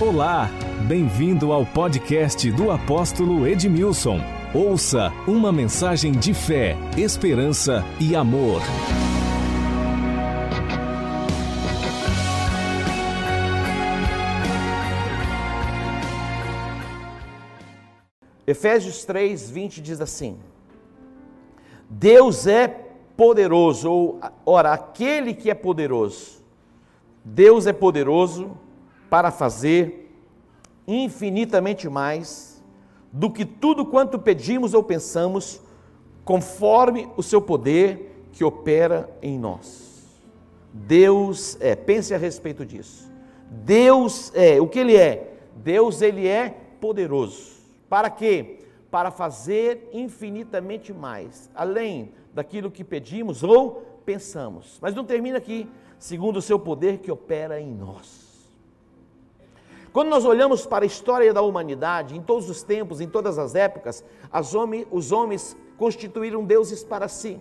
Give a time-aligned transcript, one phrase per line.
[0.00, 0.48] Olá,
[0.86, 4.20] bem-vindo ao podcast do apóstolo Edmilson.
[4.54, 8.62] Ouça uma mensagem de fé, esperança e amor.
[18.46, 20.38] Efésios 3, 20 diz assim:
[21.90, 22.68] Deus é
[23.16, 26.40] poderoso, ou, ora, aquele que é poderoso,
[27.24, 28.56] Deus é poderoso
[29.08, 30.10] para fazer
[30.86, 32.62] infinitamente mais
[33.12, 35.60] do que tudo quanto pedimos ou pensamos,
[36.24, 40.06] conforme o seu poder que opera em nós.
[40.72, 43.10] Deus é, pense a respeito disso.
[43.50, 45.34] Deus é, o que ele é?
[45.56, 47.52] Deus ele é poderoso.
[47.88, 48.58] Para quê?
[48.90, 54.78] Para fazer infinitamente mais, além daquilo que pedimos ou pensamos.
[54.80, 55.68] Mas não termina aqui,
[55.98, 58.27] segundo o seu poder que opera em nós.
[59.92, 63.54] Quando nós olhamos para a história da humanidade, em todos os tempos, em todas as
[63.54, 64.52] épocas, as
[64.90, 67.40] os homens constituíram deuses para si.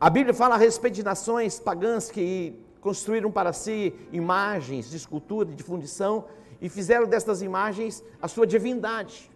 [0.00, 5.48] A Bíblia fala a respeito de nações pagãs que construíram para si imagens de escultura,
[5.48, 6.24] de fundição,
[6.60, 9.30] e fizeram destas imagens a sua divindade.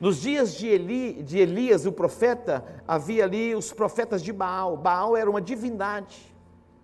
[0.00, 4.76] Nos dias de, Eli, de Elias, o profeta, havia ali os profetas de Baal.
[4.76, 6.34] Baal era uma divindade.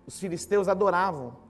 [0.07, 1.42] Os filisteus adoravam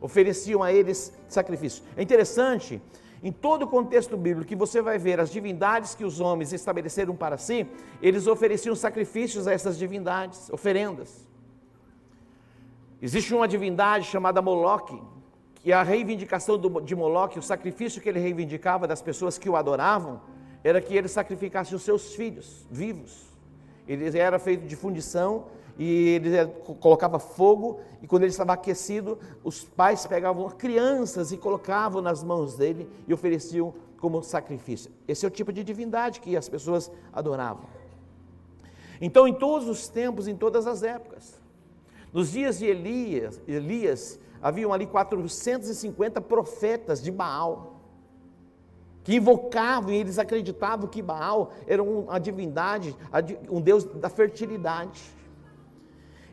[0.00, 1.82] ofereciam a eles sacrifícios.
[1.96, 2.80] É interessante,
[3.22, 7.16] em todo o contexto bíblico, que você vai ver as divindades que os homens estabeleceram
[7.16, 7.66] para si,
[8.02, 11.26] eles ofereciam sacrifícios a essas divindades, oferendas.
[13.00, 15.00] Existe uma divindade chamada Moloque,
[15.56, 20.20] que a reivindicação de Moloque, o sacrifício que ele reivindicava das pessoas que o adoravam,
[20.62, 23.24] era que ele sacrificasse os seus filhos vivos.
[23.86, 25.46] Ele era feito de fundição
[25.78, 31.36] e ele é, colocava fogo, e quando ele estava aquecido, os pais pegavam crianças e
[31.36, 34.90] colocavam nas mãos dele e ofereciam como sacrifício.
[35.08, 37.64] Esse é o tipo de divindade que as pessoas adoravam.
[39.00, 41.40] Então, em todos os tempos, em todas as épocas,
[42.12, 47.80] nos dias de Elias, Elias haviam ali 450 profetas de Baal,
[49.02, 52.96] que invocavam e eles acreditavam que Baal era uma divindade,
[53.50, 55.02] um deus da fertilidade.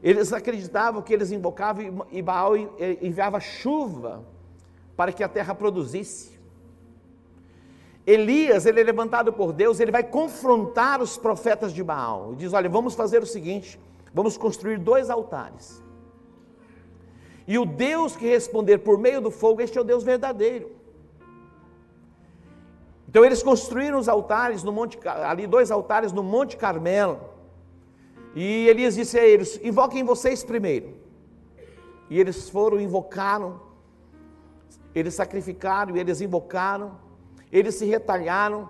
[0.03, 2.53] Eles acreditavam que eles invocavam e Baal
[3.01, 4.23] enviava chuva
[4.95, 6.39] para que a terra produzisse.
[8.05, 12.33] Elias, ele é levantado por Deus, ele vai confrontar os profetas de Baal.
[12.33, 13.79] E diz: Olha, vamos fazer o seguinte:
[14.13, 15.81] vamos construir dois altares.
[17.47, 20.71] E o Deus que responder por meio do fogo, este é o Deus verdadeiro.
[23.07, 27.19] Então eles construíram os altares no monte, ali dois altares no Monte Carmelo.
[28.35, 30.95] E Elias disse a eles: invoquem vocês primeiro.
[32.09, 33.61] E eles foram, invocaram,
[34.93, 36.97] eles sacrificaram, eles invocaram,
[37.51, 38.69] eles se retalharam,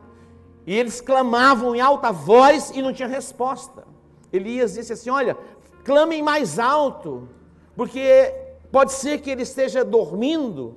[0.65, 3.87] e eles clamavam em alta voz e não tinha resposta.
[4.31, 5.37] Elias disse assim: Olha,
[5.83, 7.27] clamem mais alto,
[7.75, 8.33] porque
[8.71, 10.75] pode ser que ele esteja dormindo,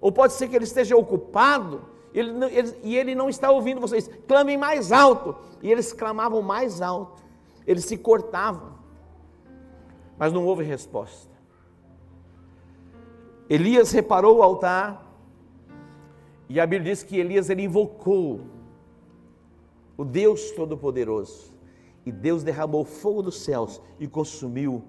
[0.00, 4.10] ou pode ser que ele esteja ocupado, ele, ele, e ele não está ouvindo vocês.
[4.26, 5.36] Clamem mais alto.
[5.62, 7.22] E eles clamavam mais alto.
[7.66, 8.74] Eles se cortavam,
[10.16, 11.34] mas não houve resposta.
[13.48, 15.04] Elias reparou o altar,
[16.48, 18.40] e a Bíblia diz que Elias ele invocou
[19.96, 21.52] o Deus Todo-Poderoso,
[22.04, 24.84] e Deus derramou fogo dos céus e consumiu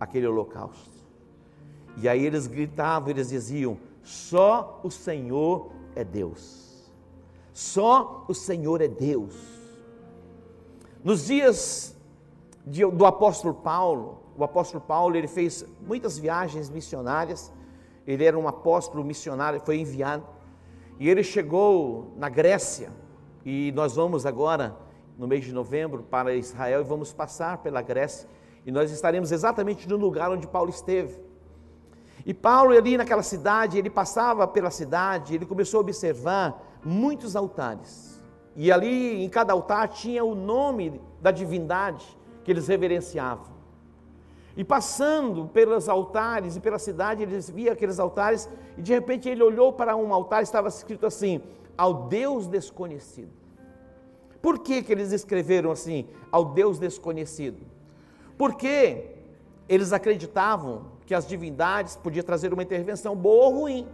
[0.00, 0.90] aquele holocausto.
[1.98, 6.90] E aí eles gritavam, eles diziam: só o Senhor é Deus,
[7.52, 9.51] só o Senhor é Deus.
[11.04, 11.96] Nos dias
[12.64, 17.52] de, do apóstolo Paulo, o apóstolo Paulo ele fez muitas viagens missionárias.
[18.06, 20.24] Ele era um apóstolo missionário, foi enviado.
[21.00, 22.92] E ele chegou na Grécia.
[23.44, 24.76] E nós vamos agora,
[25.18, 28.28] no mês de novembro, para Israel e vamos passar pela Grécia.
[28.64, 31.20] E nós estaremos exatamente no lugar onde Paulo esteve.
[32.24, 38.11] E Paulo, ali naquela cidade, ele passava pela cidade, ele começou a observar muitos altares.
[38.54, 42.06] E ali em cada altar tinha o nome da divindade
[42.44, 43.52] que eles reverenciavam.
[44.56, 49.42] E passando pelos altares e pela cidade, eles via aqueles altares e de repente ele
[49.42, 51.40] olhou para um altar e estava escrito assim:
[51.76, 53.30] ao Deus desconhecido.
[54.42, 57.64] Por que, que eles escreveram assim, ao Deus desconhecido?
[58.36, 59.12] Porque
[59.68, 63.88] eles acreditavam que as divindades podiam trazer uma intervenção boa ou ruim.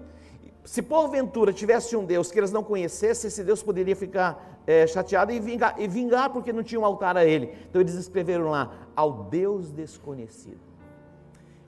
[0.69, 5.33] Se porventura tivesse um Deus que eles não conhecessem, esse Deus poderia ficar é, chateado
[5.33, 7.57] e vingar, e vingar porque não tinha um altar a ele.
[7.71, 10.61] Então eles escreveram lá, ao Deus desconhecido.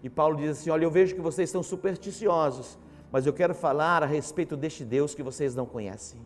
[0.02, 2.78] E Paulo diz assim: Olha, eu vejo que vocês são supersticiosos,
[3.10, 6.20] mas eu quero falar a respeito deste Deus que vocês não conhecem.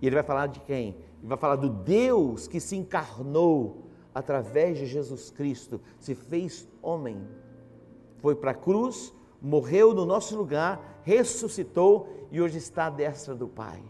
[0.00, 0.96] E ele vai falar de quem?
[1.18, 7.28] Ele vai falar do Deus que se encarnou através de Jesus Cristo, se fez homem,
[8.22, 13.46] foi para a cruz, morreu no nosso lugar, ressuscitou e hoje está à destra do
[13.46, 13.82] Pai.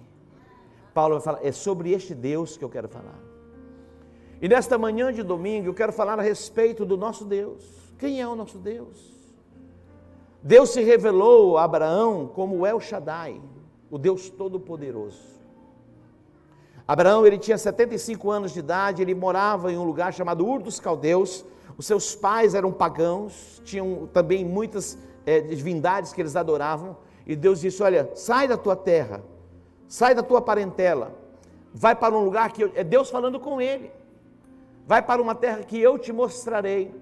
[0.92, 3.20] Paulo vai falar, é sobre este Deus que eu quero falar.
[4.40, 7.64] E nesta manhã de domingo eu quero falar a respeito do nosso Deus.
[7.98, 9.14] Quem é o nosso Deus?
[10.42, 13.40] Deus se revelou a Abraão como El Shaddai,
[13.90, 15.36] o Deus Todo-Poderoso.
[16.86, 20.78] Abraão ele tinha 75 anos de idade, ele morava em um lugar chamado Ur dos
[20.78, 21.44] Caldeus.
[21.76, 24.96] Os seus pais eram pagãos, tinham também muitas
[25.26, 26.96] é, divindades que eles adoravam.
[27.26, 29.22] E Deus disse: Olha, sai da tua terra,
[29.88, 31.12] sai da tua parentela,
[31.74, 33.90] vai para um lugar que eu, é Deus falando com ele.
[34.86, 36.94] Vai para uma terra que eu te mostrarei.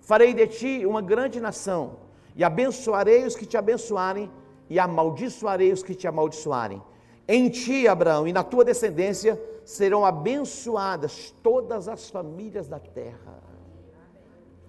[0.00, 1.96] Farei de ti uma grande nação,
[2.34, 4.30] e abençoarei os que te abençoarem,
[4.68, 6.80] e amaldiçoarei os que te amaldiçoarem.
[7.28, 13.40] Em ti, Abraão, e na tua descendência serão abençoadas todas as famílias da terra.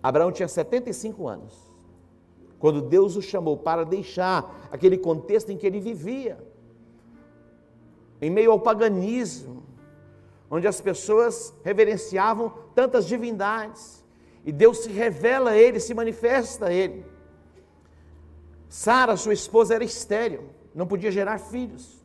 [0.03, 1.70] Abraão tinha 75 anos,
[2.61, 6.37] quando Deus o chamou para deixar aquele contexto em que ele vivia,
[8.21, 9.63] em meio ao paganismo,
[10.49, 14.05] onde as pessoas reverenciavam tantas divindades,
[14.45, 17.03] e Deus se revela a ele, se manifesta a ele.
[18.69, 20.43] Sara, sua esposa, era estéril,
[20.73, 21.99] não podia gerar filhos.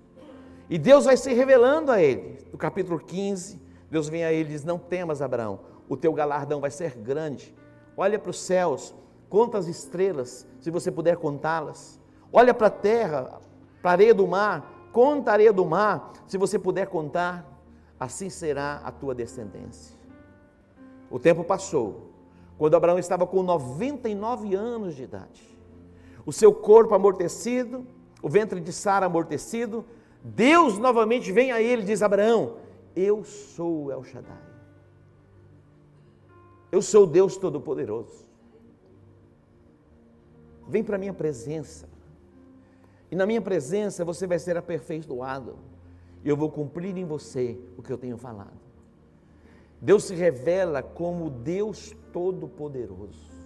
[0.70, 2.38] E Deus vai se revelando a ele.
[2.50, 3.61] No capítulo 15,
[3.91, 7.55] Deus vem a ele e diz: Não temas, Abraão, o teu galardão vai ser grande.
[7.97, 8.94] Olha para os céus,
[9.28, 12.00] conta as estrelas, se você puder contá-las.
[12.32, 13.40] Olha para a terra,
[13.81, 17.44] para a areia do mar, conta a areia do mar, se você puder contar.
[17.99, 19.96] Assim será a tua descendência.
[21.11, 22.11] O tempo passou,
[22.58, 25.58] quando Abraão estava com 99 anos de idade.
[26.25, 27.87] O seu corpo amortecido,
[28.23, 29.84] o ventre de Sara amortecido,
[30.23, 32.56] Deus novamente vem a ele e diz: Abraão,
[32.94, 34.37] eu sou El Shaddai.
[36.73, 38.25] Eu sou Deus Todo-Poderoso.
[40.68, 41.88] Vem para a minha presença.
[43.10, 45.56] E na minha presença você vai ser aperfeiçoado.
[46.24, 48.66] E eu vou cumprir em você o que eu tenho falado.
[49.80, 53.36] Deus se revela como Deus Todo-Poderoso.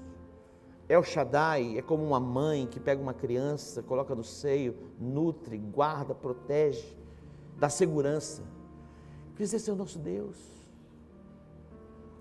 [0.88, 6.14] El Shaddai é como uma mãe que pega uma criança, coloca no seio, nutre, guarda,
[6.14, 6.96] protege,
[7.58, 8.42] dá segurança.
[9.38, 10.36] Esse é o nosso Deus.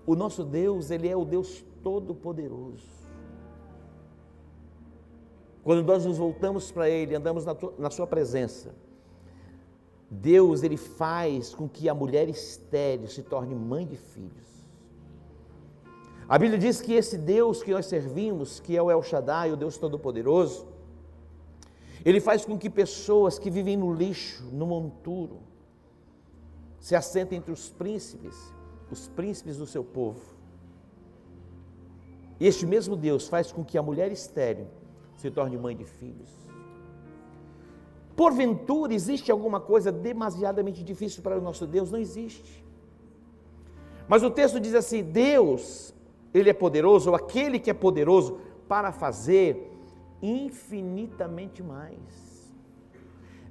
[0.06, 2.99] O nosso Deus, Ele é o Deus Todo-Poderoso.
[5.70, 8.74] Quando nós nos voltamos para Ele, andamos na, tua, na Sua presença,
[10.10, 14.68] Deus, Ele faz com que a mulher estéril se torne mãe de filhos.
[16.28, 19.56] A Bíblia diz que esse Deus que nós servimos, que é o El Shaddai, o
[19.56, 20.66] Deus Todo-Poderoso,
[22.04, 25.38] ele faz com que pessoas que vivem no lixo, no monturo,
[26.80, 28.34] se assentem entre os príncipes,
[28.90, 30.34] os príncipes do seu povo.
[32.40, 34.66] Este mesmo Deus faz com que a mulher estéril
[35.20, 36.30] se torne mãe de filhos.
[38.16, 41.90] Porventura existe alguma coisa demasiadamente difícil para o nosso Deus?
[41.90, 42.64] Não existe.
[44.08, 45.94] Mas o texto diz assim: Deus
[46.32, 49.70] ele é poderoso, ou aquele que é poderoso para fazer
[50.22, 52.50] infinitamente mais.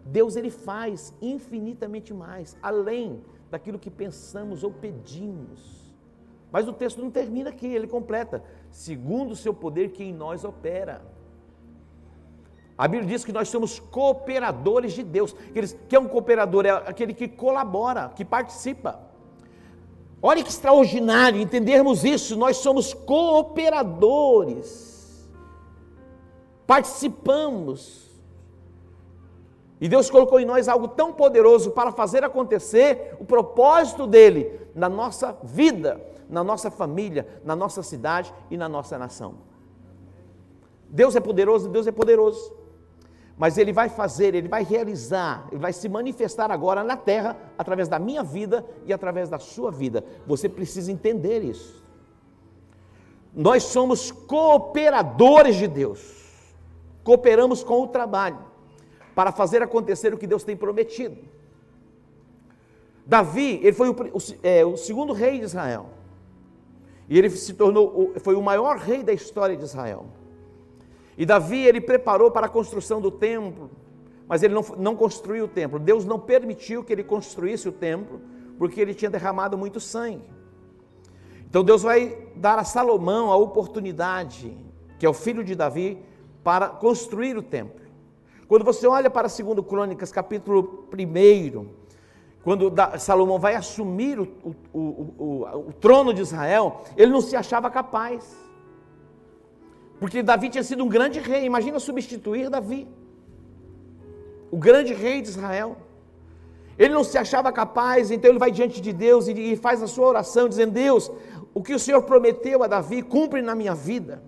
[0.05, 3.21] Deus ele faz infinitamente mais, além
[3.51, 5.93] daquilo que pensamos ou pedimos.
[6.51, 10.43] Mas o texto não termina aqui, ele completa: segundo o seu poder que em nós
[10.43, 11.18] opera.
[12.79, 15.35] A Bíblia diz que nós somos cooperadores de Deus.
[15.89, 16.65] Que é um cooperador?
[16.65, 19.01] É aquele que colabora, que participa.
[20.21, 25.29] Olha que extraordinário entendermos isso, nós somos cooperadores,
[26.65, 28.17] participamos.
[29.81, 34.87] E Deus colocou em nós algo tão poderoso para fazer acontecer o propósito dele na
[34.87, 39.35] nossa vida, na nossa família, na nossa cidade e na nossa nação.
[40.89, 42.57] Deus é poderoso, Deus é poderoso
[43.39, 47.87] mas Ele vai fazer, Ele vai realizar, Ele vai se manifestar agora na terra, através
[47.87, 50.03] da minha vida e através da sua vida.
[50.27, 51.81] Você precisa entender isso.
[53.33, 56.01] Nós somos cooperadores de Deus,
[57.01, 58.39] cooperamos com o trabalho,
[59.15, 61.17] para fazer acontecer o que Deus tem prometido.
[63.05, 65.91] Davi, ele foi o, o, é, o segundo rei de Israel,
[67.07, 70.18] e ele se tornou, foi o maior rei da história de Israel.
[71.19, 73.69] E Davi, ele preparou para a construção do templo,
[74.25, 75.77] mas ele não, não construiu o templo.
[75.77, 78.21] Deus não permitiu que ele construísse o templo,
[78.57, 80.23] porque ele tinha derramado muito sangue.
[81.49, 84.57] Então Deus vai dar a Salomão a oportunidade,
[84.97, 86.01] que é o filho de Davi,
[86.41, 87.81] para construir o templo.
[88.47, 91.67] Quando você olha para 2 Crônicas, capítulo 1,
[92.41, 94.27] quando Salomão vai assumir o,
[94.73, 98.48] o, o, o, trono de Israel, ele não se achava capaz.
[99.99, 102.87] Porque Davi tinha sido um grande rei, imagina substituir Davi,
[104.49, 105.75] o grande rei de Israel.
[106.77, 110.07] Ele não se achava capaz, então ele vai diante de Deus e faz a sua
[110.07, 111.11] oração, dizendo: Deus,
[111.53, 114.23] o que o Senhor prometeu a Davi, cumpre na minha vida.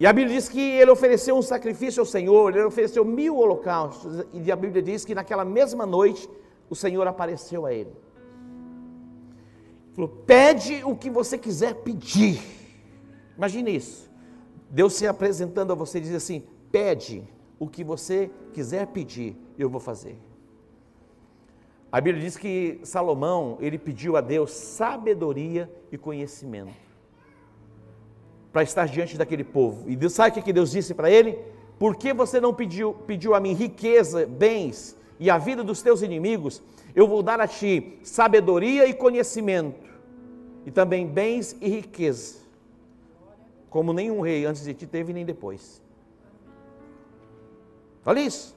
[0.00, 4.24] E a Bíblia diz que ele ofereceu um sacrifício ao Senhor, ele ofereceu mil holocaustos,
[4.32, 6.28] e a Bíblia diz que naquela mesma noite
[6.68, 7.92] o Senhor apareceu a ele.
[9.94, 12.61] Falou: pede o que você quiser pedir.
[13.36, 14.10] Imagine isso.
[14.70, 17.24] Deus se apresentando a você e diz assim: pede
[17.58, 20.16] o que você quiser pedir, eu vou fazer.
[21.90, 26.72] A Bíblia diz que Salomão, ele pediu a Deus sabedoria e conhecimento
[28.50, 29.88] para estar diante daquele povo.
[29.90, 31.38] E Deus, sabe o que Deus disse para ele?
[31.78, 36.00] Por que você não pediu, pediu a mim riqueza, bens e a vida dos teus
[36.00, 36.62] inimigos?
[36.94, 39.90] Eu vou dar a ti sabedoria e conhecimento,
[40.66, 42.41] e também bens e riqueza,
[43.72, 45.82] como nenhum rei antes de ti teve nem depois.
[48.04, 48.54] Olha isso.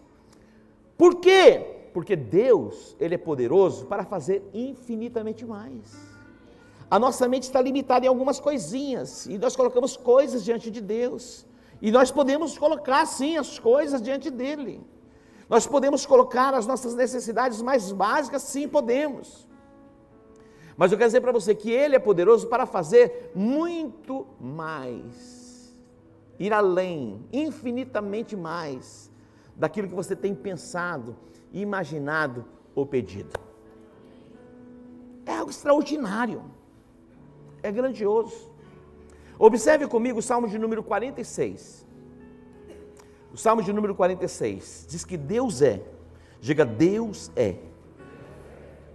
[0.97, 1.87] Por quê?
[1.93, 5.95] Porque Deus, Ele é poderoso para fazer infinitamente mais.
[6.91, 11.45] A nossa mente está limitada em algumas coisinhas, e nós colocamos coisas diante de Deus.
[11.81, 14.81] E nós podemos colocar sim as coisas diante dele.
[15.49, 19.47] Nós podemos colocar as nossas necessidades mais básicas, sim, podemos.
[20.77, 25.75] Mas eu quero dizer para você que ele é poderoso para fazer muito mais.
[26.37, 29.09] Ir além, infinitamente mais
[29.55, 31.15] daquilo que você tem pensado,
[31.53, 33.39] imaginado ou pedido.
[35.25, 36.43] É algo extraordinário
[37.65, 38.51] é grandioso.
[39.39, 41.85] Observe comigo o Salmo de número 46.
[43.33, 45.81] O Salmo de número 46 diz que Deus é.
[46.39, 47.55] Diga, Deus é.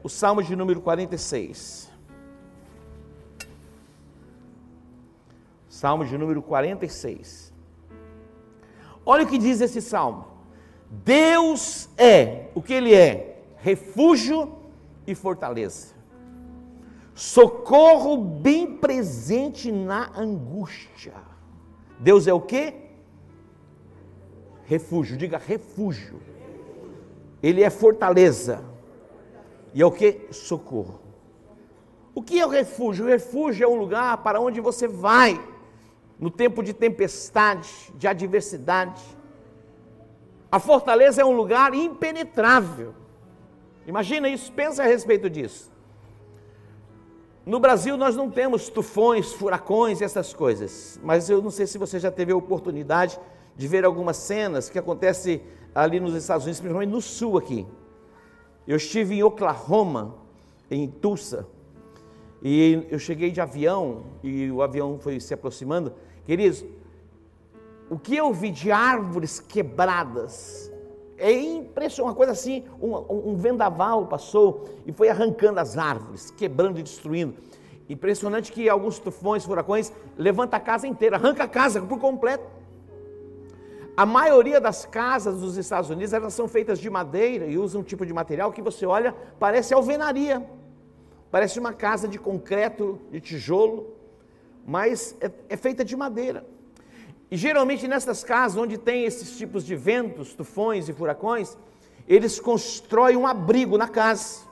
[0.02, 1.90] O Salmo de número 46.
[5.68, 7.52] Salmo de número 46.
[9.04, 10.26] Olha o que diz esse salmo.
[10.90, 13.42] Deus é, o que ele é?
[13.56, 14.58] Refúgio
[15.06, 16.00] e fortaleza
[17.20, 21.12] socorro bem presente na angústia.
[21.98, 22.72] Deus é o que?
[24.64, 26.18] Refúgio, diga refúgio.
[27.42, 28.64] Ele é fortaleza.
[29.72, 30.28] E é o que?
[30.30, 31.00] Socorro.
[32.14, 33.04] O que é o refúgio?
[33.04, 35.40] O refúgio é um lugar para onde você vai
[36.18, 39.02] no tempo de tempestade, de adversidade.
[40.52, 42.94] A fortaleza é um lugar impenetrável.
[43.86, 45.70] Imagina isso, pensa a respeito disso.
[47.46, 51.98] No Brasil nós não temos tufões, furacões, essas coisas, mas eu não sei se você
[51.98, 53.18] já teve a oportunidade
[53.56, 55.42] de ver algumas cenas que acontecem
[55.74, 57.66] ali nos Estados Unidos, principalmente no sul aqui.
[58.70, 60.14] Eu estive em Oklahoma,
[60.70, 61.44] em Tulsa,
[62.40, 65.92] e eu cheguei de avião e o avião foi se aproximando.
[66.24, 66.64] Queridos,
[67.90, 70.72] o que eu vi de árvores quebradas,
[71.18, 76.78] é impressionante, uma coisa assim, um, um, vendaval passou e foi arrancando as árvores, quebrando
[76.78, 77.34] e destruindo.
[77.88, 82.44] Impressionante que alguns tufões, furacões, levanta a casa inteira, arranca a casa por completo.
[84.00, 87.84] A maioria das casas dos Estados Unidos, elas são feitas de madeira e usam um
[87.84, 90.42] tipo de material que você olha, parece alvenaria.
[91.30, 93.94] Parece uma casa de concreto, de tijolo,
[94.66, 96.46] mas é, é feita de madeira.
[97.30, 101.58] E geralmente nessas casas onde tem esses tipos de ventos, tufões e furacões,
[102.08, 104.48] eles constroem um abrigo na casa.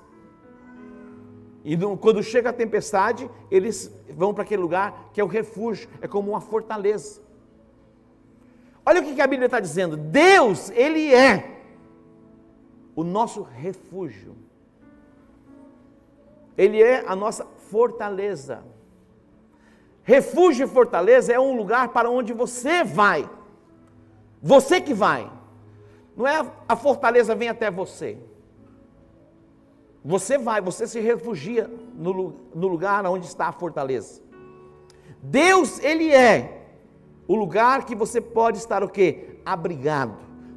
[1.64, 6.06] E quando chega a tempestade, eles vão para aquele lugar que é o refúgio, é
[6.06, 7.26] como uma fortaleza.
[8.88, 11.60] Olha o que a Bíblia está dizendo: Deus, Ele é
[12.96, 14.34] o nosso refúgio,
[16.56, 18.64] Ele é a nossa fortaleza.
[20.02, 23.28] Refúgio e fortaleza é um lugar para onde você vai.
[24.40, 25.30] Você que vai.
[26.16, 28.16] Não é a fortaleza vem até você.
[30.02, 34.22] Você vai, você se refugia no, no lugar onde está a fortaleza.
[35.22, 36.57] Deus, Ele é
[37.28, 39.38] o lugar que você pode estar o quê?
[39.44, 40.16] Abrigado,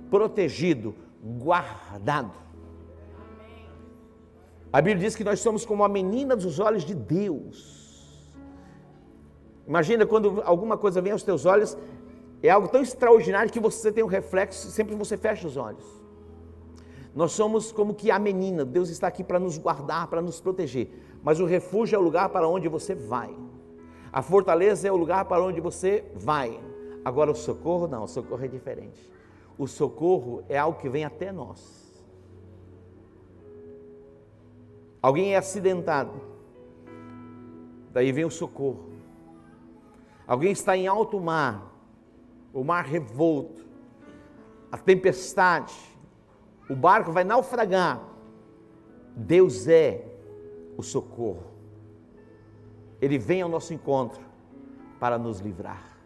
[0.10, 2.32] protegido, guardado.
[4.72, 8.32] A Bíblia diz que nós somos como a menina dos olhos de Deus.
[9.68, 11.78] Imagina quando alguma coisa vem aos teus olhos,
[12.42, 15.86] é algo tão extraordinário que você tem um reflexo, sempre você fecha os olhos.
[17.14, 20.90] Nós somos como que a menina, Deus está aqui para nos guardar, para nos proteger.
[21.22, 23.36] Mas o refúgio é o lugar para onde você vai.
[24.12, 26.60] A fortaleza é o lugar para onde você vai.
[27.04, 29.10] Agora o socorro não, o socorro é diferente.
[29.58, 31.82] O socorro é algo que vem até nós.
[35.02, 36.14] Alguém é acidentado,
[37.92, 38.92] daí vem o socorro.
[40.28, 41.74] Alguém está em alto mar,
[42.54, 43.66] o mar revolto,
[44.72, 45.74] a tempestade,
[46.70, 48.02] o barco vai naufragar.
[49.16, 50.06] Deus é
[50.78, 51.51] o socorro.
[53.02, 54.22] Ele vem ao nosso encontro
[55.00, 55.98] para nos livrar.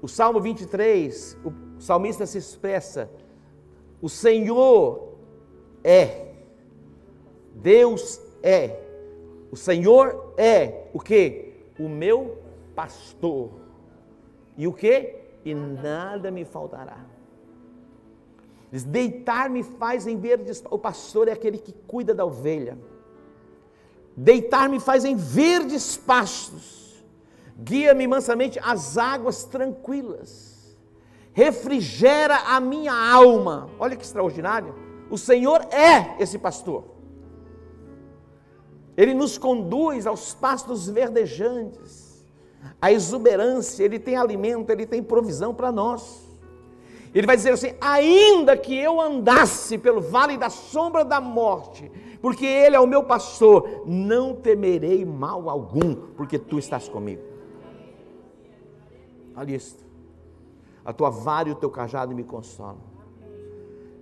[0.00, 3.10] O Salmo 23, o salmista se expressa:
[4.00, 5.14] O Senhor
[5.84, 6.32] é,
[7.54, 8.80] Deus é,
[9.52, 11.52] o Senhor é o que?
[11.78, 12.38] O meu
[12.74, 13.50] pastor.
[14.56, 15.14] E o que?
[15.44, 17.04] E nada me faltará.
[18.70, 20.64] Deitar-me faz em verdes.
[20.70, 22.78] O pastor é aquele que cuida da ovelha.
[24.16, 27.02] Deitar-me faz em verdes pastos.
[27.58, 30.76] Guia-me mansamente às águas tranquilas.
[31.32, 33.70] Refrigera a minha alma.
[33.78, 34.74] Olha que extraordinário.
[35.10, 36.84] O Senhor é esse pastor.
[38.96, 42.26] Ele nos conduz aos pastos verdejantes,
[42.80, 46.21] à exuberância, ele tem alimento, ele tem provisão para nós.
[47.14, 51.90] Ele vai dizer assim: ainda que eu andasse pelo vale da sombra da morte,
[52.20, 57.22] porque Ele é o meu pastor, não temerei mal algum, porque tu estás comigo.
[59.36, 59.76] Olha isso.
[60.84, 62.92] A tua vara e o teu cajado me consolam.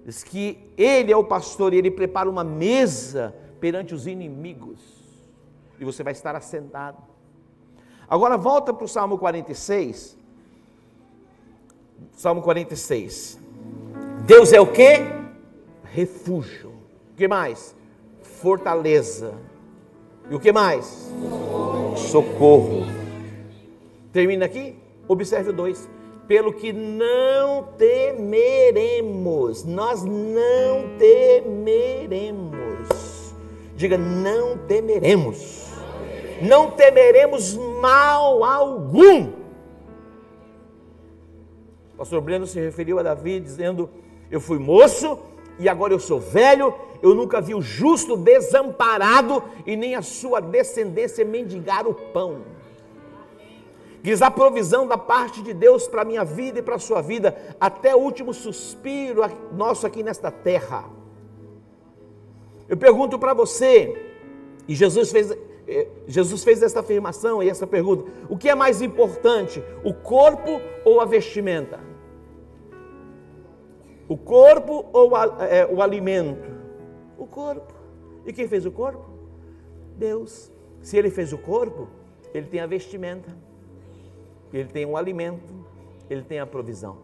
[0.05, 4.81] Diz que Ele é o pastor e Ele prepara uma mesa perante os inimigos.
[5.79, 6.99] E você vai estar assentado.
[8.09, 10.19] Agora volta para o Salmo 46.
[12.21, 13.41] Salmo 46.
[14.27, 15.01] Deus é o que?
[15.85, 16.69] Refúgio.
[17.15, 17.75] O que mais?
[18.21, 19.33] Fortaleza.
[20.29, 21.11] E o que mais?
[21.97, 22.85] Socorro.
[24.13, 24.77] Termina aqui?
[25.09, 25.89] Observe o 2.
[26.29, 32.55] Pelo que não temeremos, nós não temeremos.
[33.75, 35.71] Diga, não temeremos.
[36.43, 39.40] Não temeremos mal algum
[42.01, 43.91] pastor Breno se referiu a Davi dizendo:
[44.31, 45.19] Eu fui moço
[45.59, 50.41] e agora eu sou velho, eu nunca vi o justo desamparado e nem a sua
[50.41, 52.39] descendência mendigar o pão.
[54.03, 57.03] Diz a provisão da parte de Deus para a minha vida e para a sua
[57.03, 59.21] vida, até o último suspiro
[59.53, 60.87] nosso aqui nesta terra.
[62.67, 64.15] Eu pergunto para você,
[64.67, 65.37] e Jesus fez,
[65.69, 70.63] eh, Jesus fez essa afirmação e essa pergunta: o que é mais importante, o corpo
[70.83, 71.90] ou a vestimenta?
[74.11, 76.51] O corpo ou é, o alimento?
[77.17, 77.73] O corpo.
[78.27, 79.09] E quem fez o corpo?
[79.97, 80.51] Deus.
[80.83, 81.87] Se ele fez o corpo,
[82.35, 83.31] ele tem a vestimenta,
[84.53, 85.55] ele tem o alimento,
[86.11, 86.99] ele tem a provisão.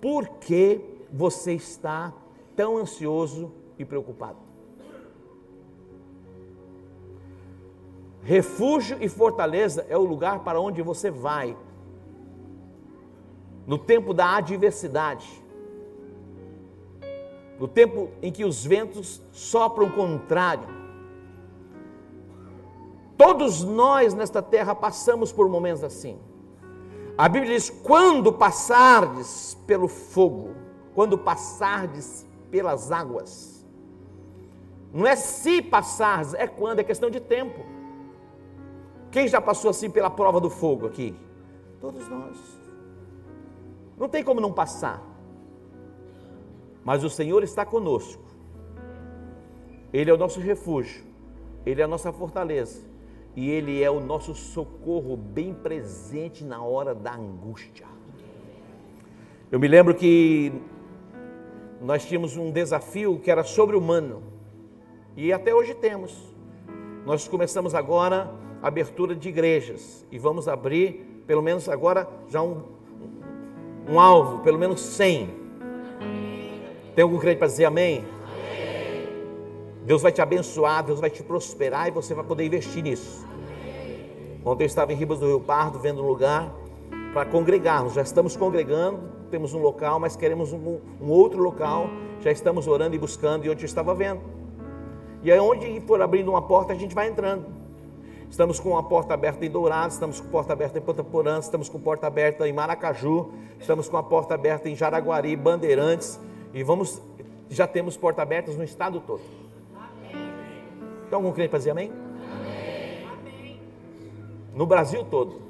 [0.00, 0.80] Por que
[1.12, 2.14] você está
[2.56, 4.38] tão ansioso e preocupado?
[8.22, 11.54] Refúgio e fortaleza é o lugar para onde você vai
[13.66, 15.26] no tempo da adversidade,
[17.58, 20.68] no tempo em que os ventos sopram contrário.
[23.16, 26.18] Todos nós nesta terra passamos por momentos assim.
[27.16, 30.54] A Bíblia diz: quando passardes pelo fogo,
[30.94, 33.56] quando passardes pelas águas.
[34.92, 37.64] Não é se passardes, é quando, é questão de tempo.
[39.10, 41.14] Quem já passou assim pela prova do fogo aqui?
[41.80, 42.55] Todos nós.
[43.98, 45.02] Não tem como não passar.
[46.84, 48.22] Mas o Senhor está conosco.
[49.92, 51.04] Ele é o nosso refúgio.
[51.64, 52.84] Ele é a nossa fortaleza.
[53.34, 57.86] E Ele é o nosso socorro bem presente na hora da angústia.
[59.50, 60.52] Eu me lembro que
[61.80, 64.22] nós tínhamos um desafio que era sobre-humano.
[65.16, 66.34] E até hoje temos.
[67.04, 68.32] Nós começamos agora
[68.62, 70.06] a abertura de igrejas.
[70.10, 72.62] E vamos abrir, pelo menos agora, já um,
[73.88, 75.28] um alvo, pelo menos 100.
[76.94, 78.04] Tem algum crente para dizer amém?
[79.84, 83.24] Deus vai te abençoar, Deus vai te prosperar e você vai poder investir nisso.
[84.44, 86.52] Ontem eu estava em Ribas do Rio Pardo, vendo um lugar
[87.12, 87.94] para congregarmos.
[87.94, 88.98] Já estamos congregando,
[89.30, 91.88] temos um local, mas queremos um, um outro local.
[92.20, 94.20] Já estamos orando e buscando, e onde eu estava vendo.
[95.22, 97.46] E aí, onde for abrindo uma porta, a gente vai entrando.
[98.30, 101.38] Estamos com a porta aberta em Dourados, estamos com a porta aberta em Ponta Porã,
[101.38, 106.20] estamos com a porta aberta em Maracaju, estamos com a porta aberta em Jaraguari, Bandeirantes
[106.52, 107.00] e vamos,
[107.48, 109.22] já temos porta abertas no estado todo.
[109.74, 110.32] Amém.
[111.08, 111.92] Tem algum crente para dizer amém?
[113.12, 113.60] amém?
[114.54, 115.46] No Brasil todo.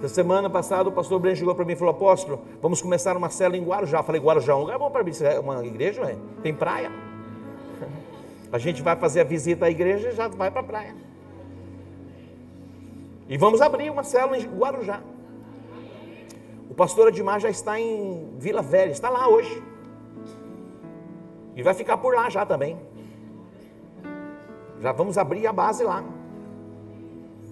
[0.00, 3.28] Na semana passada o pastor Breno chegou para mim e falou, apóstolo, vamos começar uma
[3.28, 3.98] cela em Guarujá.
[3.98, 6.16] Eu falei, Guarujá é um lugar bom para mim, é uma igreja, ué?
[6.42, 6.92] tem praia.
[8.52, 10.94] A gente vai fazer a visita à igreja e já vai para a praia.
[13.28, 15.00] E vamos abrir uma célula em Guarujá.
[16.68, 19.62] O pastor Admar já está em Vila Velha, está lá hoje.
[21.56, 22.76] E vai ficar por lá já também.
[24.80, 26.04] Já vamos abrir a base lá.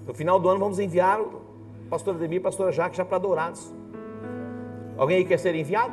[0.07, 1.41] No final do ano vamos enviar o
[1.89, 3.73] pastor Ademir e a pastora Jaque já para Dourados.
[4.99, 5.93] Alguém aí quer ser enviado?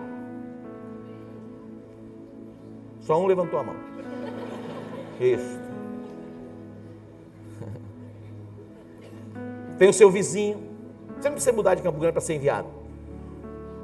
[3.02, 3.76] Só um levantou a mão.
[5.20, 5.69] Isso.
[9.80, 10.62] Tem o seu vizinho.
[11.16, 12.68] Você não precisa mudar de Campo Grande para ser enviado.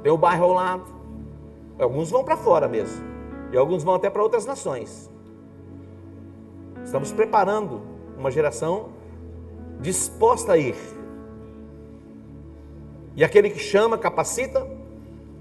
[0.02, 0.84] Tem o bairro ao lado.
[1.78, 3.02] Alguns vão para fora mesmo.
[3.50, 5.10] E alguns vão até para outras nações.
[6.84, 7.80] Estamos preparando
[8.16, 8.90] uma geração
[9.80, 10.76] disposta a ir.
[13.14, 14.66] E aquele que chama, capacita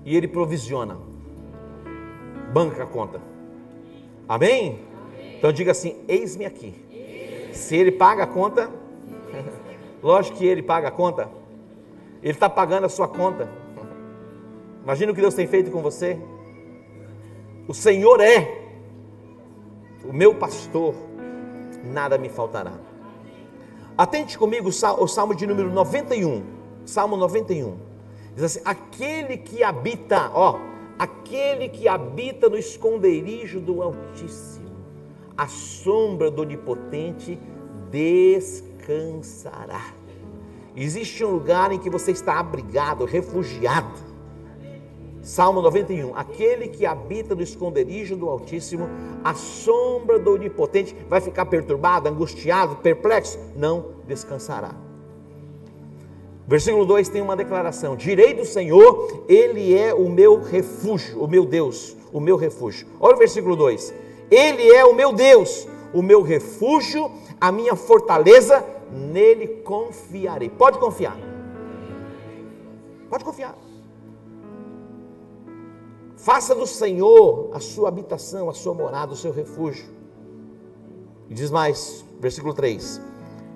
[0.05, 0.97] e ele provisiona.
[2.53, 3.19] Banca a conta.
[4.27, 4.79] Amém?
[5.37, 6.73] Então diga assim: eis-me aqui.
[7.53, 8.69] Se ele paga a conta,
[10.05, 11.27] lógico que ele paga a conta.
[12.21, 13.49] Ele está pagando a sua conta.
[14.83, 16.19] Imagina o que Deus tem feito com você.
[17.67, 18.61] O Senhor é
[20.07, 20.93] o meu pastor,
[21.83, 22.73] nada me faltará.
[23.97, 26.43] Atente comigo o salmo de número 91.
[26.85, 27.75] Salmo 91.
[28.35, 30.59] Diz assim: Aquele que habita, ó,
[30.99, 34.69] aquele que habita no esconderijo do Altíssimo,
[35.35, 37.39] a sombra do Onipotente
[37.89, 39.94] descansará.
[40.75, 44.05] Existe um lugar em que você está abrigado, refugiado.
[45.21, 46.15] Salmo 91.
[46.15, 48.87] Aquele que habita no esconderijo do Altíssimo,
[49.23, 53.39] a sombra do Onipotente, vai ficar perturbado, angustiado, perplexo?
[53.55, 54.75] Não descansará.
[56.47, 61.43] Versículo 2 tem uma declaração: Direi do Senhor, Ele é o meu refúgio, o meu
[61.43, 62.85] Deus, o meu refúgio.
[62.99, 63.93] Olha o versículo 2:
[64.29, 67.09] Ele é o meu Deus, o meu refúgio,
[67.41, 70.49] a minha fortaleza, nele confiarei.
[70.49, 71.17] Pode confiar.
[73.09, 73.55] Pode confiar.
[76.17, 79.93] Faça do Senhor a sua habitação, a sua morada, o seu refúgio.
[81.29, 83.01] E diz mais, versículo 3: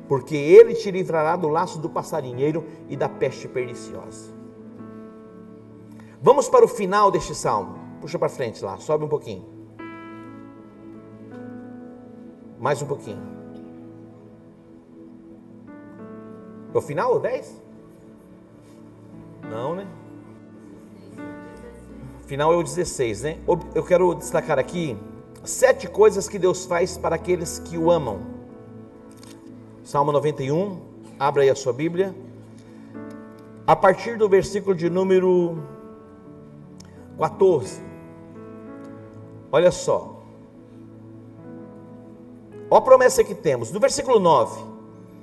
[0.07, 4.33] Porque ele te livrará do laço do passarinheiro e da peste perniciosa.
[6.21, 7.79] Vamos para o final deste salmo.
[8.01, 9.45] Puxa para frente lá, sobe um pouquinho.
[12.59, 13.38] Mais um pouquinho.
[16.73, 17.61] É o final, 10?
[19.49, 19.87] Não, né?
[22.27, 23.37] Final é o 16, né?
[23.73, 24.95] Eu quero destacar aqui
[25.43, 28.19] sete coisas que Deus faz para aqueles que o amam.
[29.83, 30.79] Salmo 91,
[31.19, 32.15] abra aí a sua Bíblia.
[33.65, 35.57] A partir do versículo de número
[37.17, 37.81] 14.
[39.51, 40.21] Olha só.
[42.69, 43.71] Olha a promessa que temos.
[43.71, 44.63] No versículo 9.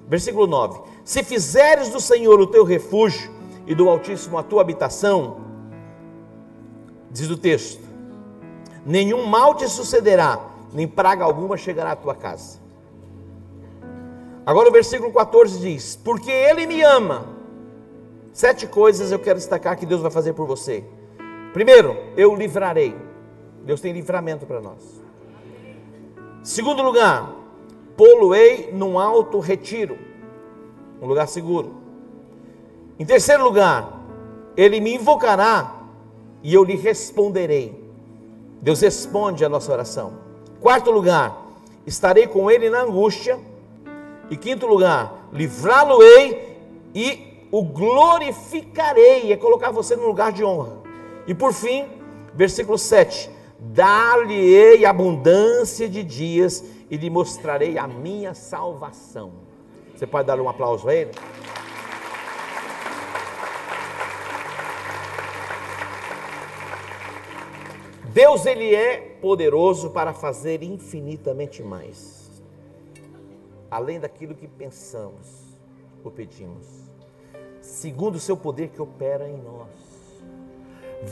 [0.08, 3.30] Versículo 9: Se fizeres do Senhor o teu refúgio
[3.66, 5.46] e do Altíssimo a tua habitação,
[7.16, 7.82] Diz o texto:
[8.84, 10.38] Nenhum mal te sucederá,
[10.70, 12.58] nem praga alguma chegará à tua casa.
[14.44, 17.34] Agora o versículo 14 diz: Porque Ele me ama.
[18.34, 20.84] Sete coisas eu quero destacar que Deus vai fazer por você.
[21.54, 22.94] Primeiro, eu livrarei.
[23.64, 25.02] Deus tem livramento para nós.
[26.42, 27.34] Segundo lugar,
[27.96, 29.96] poluei num alto retiro,
[31.00, 31.74] um lugar seguro.
[32.98, 34.02] Em terceiro lugar,
[34.56, 35.76] Ele me invocará
[36.42, 37.84] e eu lhe responderei.
[38.60, 40.14] Deus responde a nossa oração.
[40.60, 41.46] Quarto lugar,
[41.86, 43.38] estarei com ele na angústia.
[44.30, 46.58] E quinto lugar, livrá-lo-ei
[46.94, 49.32] e o glorificarei.
[49.32, 50.78] É colocar você no lugar de honra.
[51.26, 51.86] E por fim,
[52.34, 59.45] versículo 7: Dar-lhe-ei abundância de dias e lhe mostrarei a minha salvação.
[59.96, 61.10] Você pode dar um aplauso a ele?
[68.12, 72.30] Deus ele é poderoso para fazer infinitamente mais,
[73.70, 75.56] além daquilo que pensamos
[76.04, 76.66] ou pedimos,
[77.62, 79.68] segundo o seu poder que opera em nós.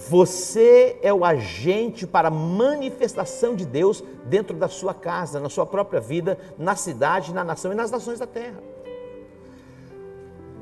[0.08, 5.64] Você é o agente para a manifestação de Deus dentro da sua casa, na sua
[5.66, 8.73] própria vida, na cidade, na nação e nas nações da terra.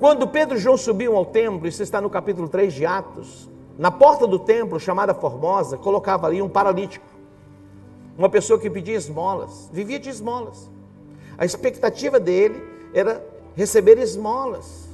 [0.03, 3.89] Quando Pedro e João subiam ao templo, isso está no capítulo 3 de Atos, na
[3.89, 7.07] porta do templo, chamada Formosa, colocava ali um paralítico.
[8.19, 10.69] Uma pessoa que pedia esmolas, vivia de esmolas.
[11.39, 12.61] A expectativa dele
[12.93, 14.89] era receber esmolas.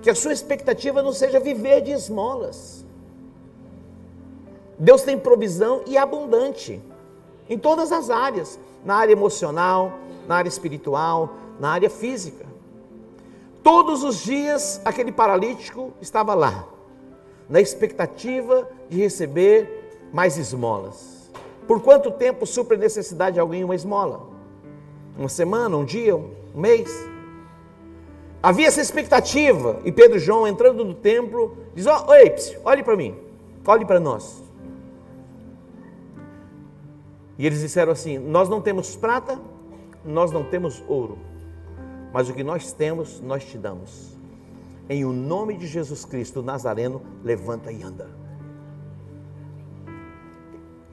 [0.00, 2.86] Que a sua expectativa não seja viver de esmolas.
[4.78, 6.80] Deus tem provisão e abundante
[7.50, 9.92] em todas as áreas, na área emocional,
[10.26, 12.47] na área espiritual, na área física.
[13.62, 16.66] Todos os dias aquele paralítico estava lá,
[17.48, 21.30] na expectativa de receber mais esmolas.
[21.66, 24.28] Por quanto tempo supre necessidade de alguém uma esmola?
[25.18, 26.90] Uma semana, um dia, um mês?
[28.42, 32.96] Havia essa expectativa, e Pedro e João entrando no templo, diz: oh, Oi, olhe para
[32.96, 33.16] mim,
[33.66, 34.42] olhe para nós.
[37.36, 39.38] E eles disseram assim: Nós não temos prata,
[40.04, 41.18] nós não temos ouro,
[42.18, 44.18] mas o que nós temos, nós te damos.
[44.88, 48.10] Em o nome de Jesus Cristo Nazareno, levanta e anda.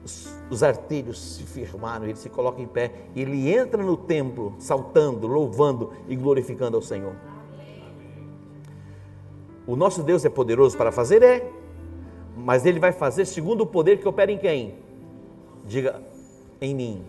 [0.04, 5.26] Os, os se firmaram, ele se coloca em pé e ele entra no templo, saltando,
[5.26, 7.16] louvando e glorificando ao Senhor.
[9.66, 11.24] O nosso Deus é poderoso para fazer?
[11.24, 11.50] É,
[12.36, 14.76] mas ele vai fazer segundo o poder que opera em quem?
[15.64, 16.00] Diga,
[16.60, 17.04] em mim.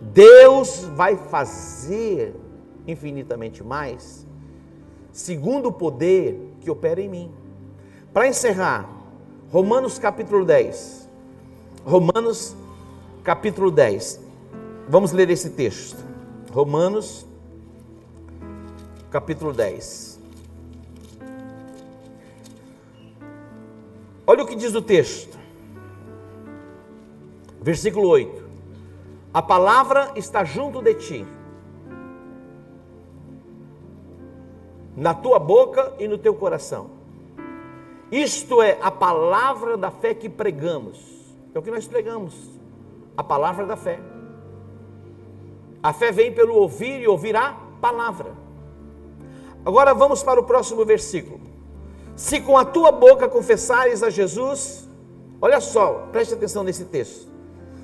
[0.00, 2.45] Deus vai fazer
[2.86, 4.26] infinitamente mais,
[5.12, 7.30] segundo o poder que opera em mim.
[8.12, 8.88] Para encerrar,
[9.50, 11.08] Romanos capítulo 10.
[11.84, 12.54] Romanos
[13.22, 14.20] capítulo 10.
[14.88, 16.04] Vamos ler esse texto.
[16.52, 17.26] Romanos
[19.10, 20.20] capítulo 10.
[24.26, 25.38] Olha o que diz o texto.
[27.62, 28.44] Versículo 8.
[29.32, 31.26] A palavra está junto de ti,
[34.96, 36.90] na tua boca e no teu coração.
[38.10, 40.98] Isto é a palavra da fé que pregamos.
[41.54, 42.34] É o que nós pregamos.
[43.16, 44.00] A palavra da fé.
[45.82, 48.32] A fé vem pelo ouvir e ouvir a palavra.
[49.64, 51.40] Agora vamos para o próximo versículo.
[52.14, 54.88] Se com a tua boca confessares a Jesus,
[55.40, 57.36] olha só, preste atenção nesse texto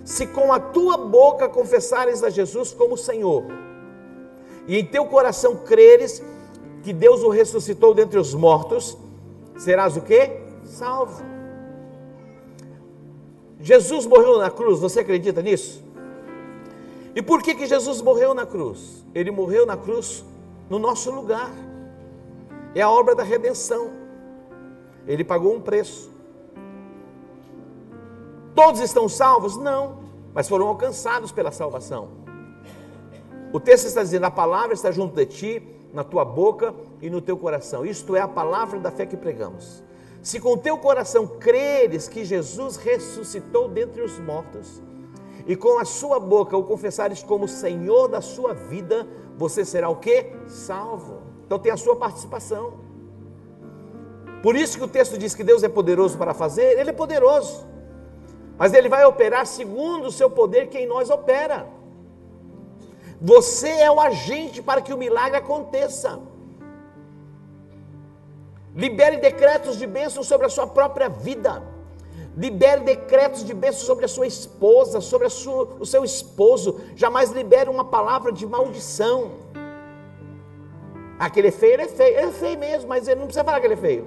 [0.05, 3.44] se com a tua boca confessares a Jesus como Senhor,
[4.66, 6.22] e em teu coração creres
[6.83, 8.97] que Deus o ressuscitou dentre os mortos,
[9.57, 10.40] serás o que?
[10.64, 11.23] Salvo.
[13.61, 15.83] Jesus morreu na cruz, você acredita nisso?
[17.14, 19.05] E por que, que Jesus morreu na cruz?
[19.14, 20.25] Ele morreu na cruz
[20.68, 21.51] no nosso lugar.
[22.75, 23.90] É a obra da redenção.
[25.07, 26.11] Ele pagou um preço.
[28.55, 29.57] Todos estão salvos?
[29.57, 29.99] Não,
[30.35, 32.09] mas foram alcançados pela salvação.
[33.53, 37.20] O texto está dizendo: a palavra está junto de ti, na tua boca e no
[37.20, 37.85] teu coração.
[37.85, 39.83] Isto é a palavra da fé que pregamos.
[40.22, 44.83] Se com o teu coração creres que Jesus ressuscitou dentre os mortos,
[45.46, 49.96] e com a sua boca o confessares como Senhor da sua vida, você será o
[49.96, 50.33] que?
[50.46, 51.22] Salvo.
[51.44, 52.74] Então tem a sua participação.
[54.42, 57.72] Por isso que o texto diz que Deus é poderoso para fazer, Ele é poderoso
[58.62, 61.66] mas Ele vai operar segundo o seu poder que em nós opera.
[63.23, 66.19] Você é o agente para que o milagre aconteça.
[68.75, 71.63] Libere decretos de bênção sobre a sua própria vida.
[72.37, 76.81] Libere decretos de bênção sobre a sua esposa, sobre sua, o seu esposo.
[76.97, 79.31] Jamais libere uma palavra de maldição.
[81.17, 82.19] Aquele é feio, ele é feio.
[82.19, 84.07] Ele é feio mesmo, mas ele não precisa falar que ele é feio.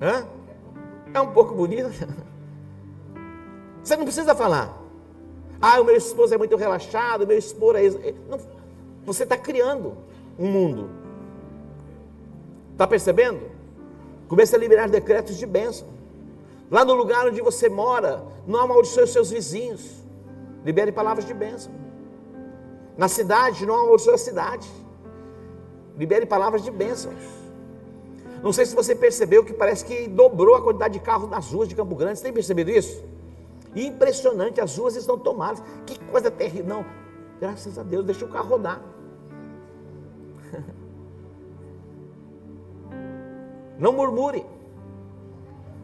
[0.00, 0.26] Hã?
[1.12, 1.90] É um pouco bonito.
[3.84, 4.77] Você não precisa falar.
[5.60, 8.14] Ah, o meu esposo é muito relaxado, o meu esposo é.
[8.28, 8.38] Não,
[9.04, 9.96] você está criando
[10.38, 10.90] um mundo.
[12.72, 13.40] Está percebendo?
[14.28, 15.88] Comece a liberar decretos de bênção.
[16.70, 20.04] Lá no lugar onde você mora, não amaldiçoe os seus vizinhos.
[20.64, 21.72] Libere palavras de bênção.
[22.96, 24.68] Na cidade, não amaldiçoe a cidade.
[25.96, 27.16] Libere palavras de bênçãos.
[28.42, 31.68] Não sei se você percebeu que parece que dobrou a quantidade de carros nas ruas
[31.68, 32.18] de Campo Grande.
[32.18, 33.02] Você tem percebido isso?
[33.74, 35.62] Impressionante, as ruas estão tomadas.
[35.86, 36.66] Que coisa terrível.
[36.66, 36.86] Não,
[37.40, 38.80] graças a Deus, deixa o carro rodar.
[43.78, 44.44] Não murmure.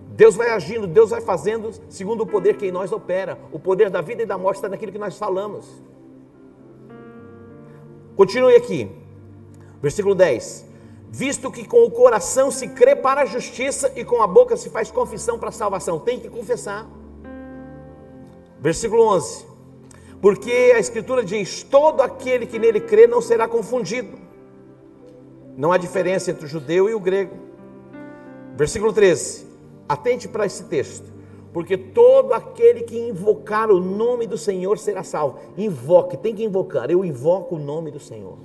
[0.09, 3.39] Deus vai agindo, Deus vai fazendo segundo o poder que em nós opera.
[3.53, 5.67] O poder da vida e da morte está naquilo que nós falamos.
[8.17, 8.91] Continue aqui.
[9.83, 10.75] Versículo 10
[11.15, 14.69] visto que com o coração se crê para a justiça e com a boca se
[14.69, 16.01] faz confissão para a salvação.
[16.01, 16.89] Tem que confessar.
[18.65, 19.45] Versículo 11:
[20.23, 24.17] Porque a Escritura diz: Todo aquele que nele crê não será confundido.
[25.55, 27.37] Não há diferença entre o judeu e o grego.
[28.57, 29.47] Versículo 13:
[29.87, 31.13] Atente para esse texto.
[31.53, 35.39] Porque todo aquele que invocar o nome do Senhor será salvo.
[35.59, 36.91] Invoque, tem que invocar.
[36.91, 38.39] Eu invoco o nome do Senhor.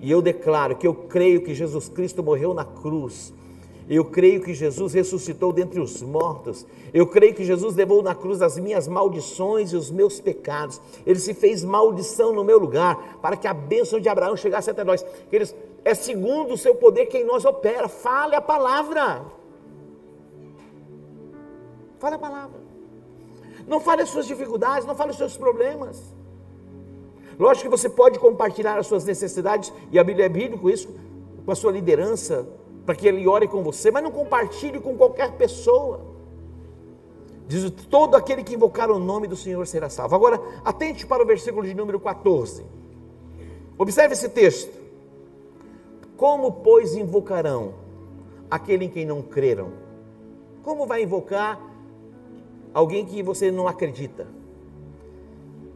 [0.00, 3.32] E eu declaro que eu creio que Jesus Cristo morreu na cruz.
[3.90, 6.64] Eu creio que Jesus ressuscitou dentre os mortos.
[6.94, 10.80] Eu creio que Jesus levou na cruz as minhas maldições e os meus pecados.
[11.04, 14.84] Ele se fez maldição no meu lugar para que a bênção de Abraão chegasse até
[14.84, 15.04] nós.
[15.32, 15.52] Eles,
[15.84, 17.88] é segundo o seu poder que em nós opera.
[17.88, 19.22] Fale a palavra.
[21.98, 22.60] Fale a palavra.
[23.66, 26.00] Não fale as suas dificuldades, não fale os seus problemas.
[27.36, 30.88] Lógico que você pode compartilhar as suas necessidades, e a Bíblia é bíblica com isso,
[31.44, 32.46] com a sua liderança,
[32.84, 36.00] para que ele ore com você, mas não compartilhe com qualquer pessoa.
[37.46, 40.14] Diz: todo aquele que invocar o nome do Senhor será salvo.
[40.14, 42.64] Agora, atente para o versículo de número 14.
[43.76, 44.78] Observe esse texto.
[46.16, 47.74] Como, pois, invocarão
[48.50, 49.72] aquele em quem não creram?
[50.62, 51.58] Como vai invocar
[52.74, 54.28] alguém que você não acredita?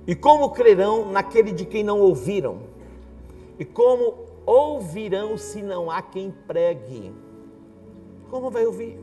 [0.06, 2.58] E como crerão naquele de quem não ouviram?
[3.58, 7.12] E como ouvirão se não há quem pregue?
[8.30, 8.98] Como vai ouvir?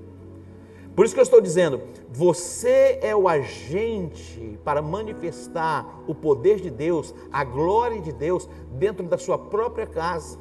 [0.96, 6.70] Por isso que eu estou dizendo, você é o agente para manifestar o poder de
[6.70, 10.38] Deus, a glória de Deus dentro da sua própria casa.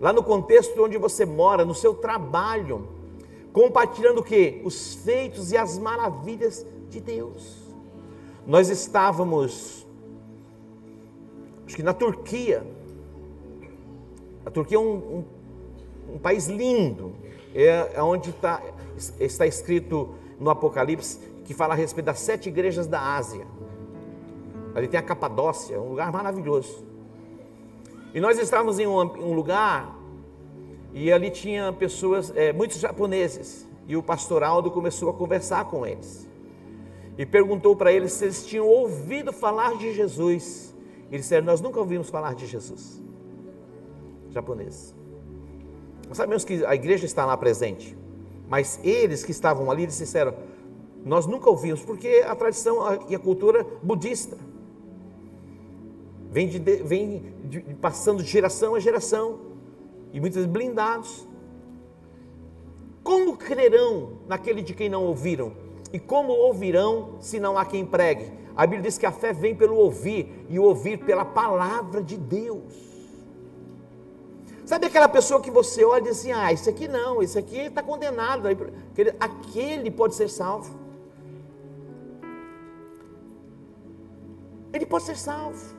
[0.00, 2.86] Lá no contexto onde você mora, no seu trabalho,
[3.52, 4.60] compartilhando o que?
[4.62, 7.56] Os feitos e as maravilhas de Deus.
[8.46, 9.86] Nós estávamos,
[11.66, 12.77] acho que na Turquia.
[14.48, 17.12] A Turquia é um, um, um país lindo,
[17.54, 18.62] é, é onde tá,
[19.20, 23.46] está escrito no Apocalipse que fala a respeito das sete igrejas da Ásia.
[24.74, 26.82] Ali tem a Capadócia, um lugar maravilhoso.
[28.14, 29.94] E nós estávamos em um, um lugar
[30.94, 33.68] e ali tinha pessoas, é, muitos japoneses.
[33.86, 36.26] E o pastor Aldo começou a conversar com eles
[37.18, 40.74] e perguntou para eles se eles tinham ouvido falar de Jesus.
[41.10, 43.07] Eles disseram: Nós nunca ouvimos falar de Jesus.
[44.30, 44.94] Japonês.
[46.08, 47.96] Nós sabemos que a igreja está lá presente,
[48.48, 50.34] mas eles que estavam ali, eles disseram:
[51.04, 54.36] Nós nunca ouvimos, porque a tradição e a cultura budista
[56.30, 59.40] vem, de, vem de, passando de geração a geração,
[60.12, 61.26] e muitos blindados.
[63.02, 65.52] Como crerão naquele de quem não ouviram?
[65.92, 68.30] E como ouvirão se não há quem pregue?
[68.54, 72.16] A Bíblia diz que a fé vem pelo ouvir e o ouvir pela palavra de
[72.16, 72.87] Deus.
[74.68, 77.58] Sabe aquela pessoa que você olha e diz assim: ah, esse aqui não, esse aqui
[77.58, 78.46] está condenado,
[79.18, 80.70] aquele pode ser salvo.
[84.70, 85.74] Ele pode ser salvo.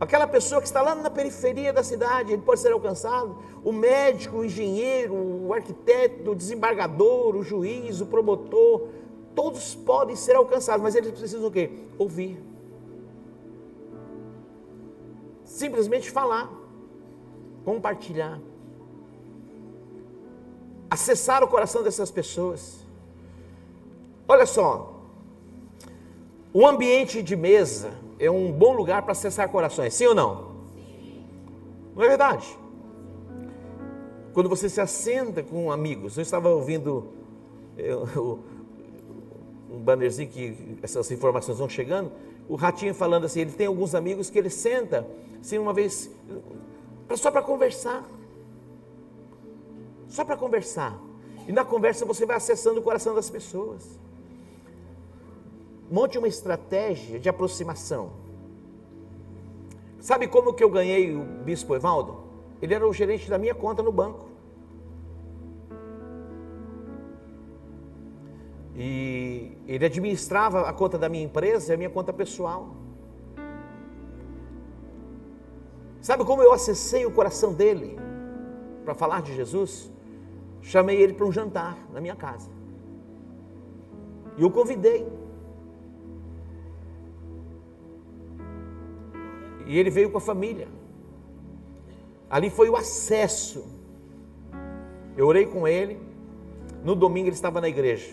[0.00, 3.36] Aquela pessoa que está lá na periferia da cidade, ele pode ser alcançado.
[3.62, 8.88] O médico, o engenheiro, o arquiteto, o desembargador, o juiz, o promotor,
[9.34, 11.70] todos podem ser alcançados, mas eles precisam o quê?
[11.98, 12.42] Ouvir.
[15.44, 16.59] Simplesmente falar,
[17.64, 18.40] compartilhar,
[20.90, 22.86] acessar o coração dessas pessoas.
[24.26, 25.00] Olha só,
[26.52, 30.50] o ambiente de mesa, é um bom lugar para acessar corações, sim ou não?
[30.74, 31.24] Sim.
[31.96, 32.46] Não é verdade?
[34.32, 37.08] Quando você se assenta com amigos, eu estava ouvindo
[37.76, 38.38] eu, eu,
[39.70, 42.10] um bannerzinho que essas informações vão chegando,
[42.48, 45.06] o Ratinho falando assim, ele tem alguns amigos que ele senta,
[45.40, 46.10] assim, uma vez,
[47.16, 48.04] só para conversar.
[50.08, 50.98] Só para conversar.
[51.46, 53.98] E na conversa você vai acessando o coração das pessoas.
[55.90, 58.12] Monte uma estratégia de aproximação.
[59.98, 62.24] Sabe como que eu ganhei o bispo Evaldo?
[62.62, 64.28] Ele era o gerente da minha conta no banco.
[68.76, 72.74] E ele administrava a conta da minha empresa e a minha conta pessoal.
[76.00, 77.98] Sabe como eu acessei o coração dele
[78.84, 79.90] para falar de Jesus?
[80.62, 82.50] Chamei ele para um jantar na minha casa.
[84.36, 85.06] E o convidei.
[89.66, 90.68] E ele veio com a família.
[92.30, 93.64] Ali foi o acesso.
[95.16, 96.00] Eu orei com ele.
[96.82, 98.10] No domingo ele estava na igreja.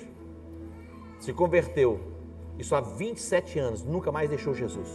[1.20, 2.00] Se converteu.
[2.60, 3.84] Isso há 27 anos.
[3.84, 4.90] Nunca mais deixou Jesus.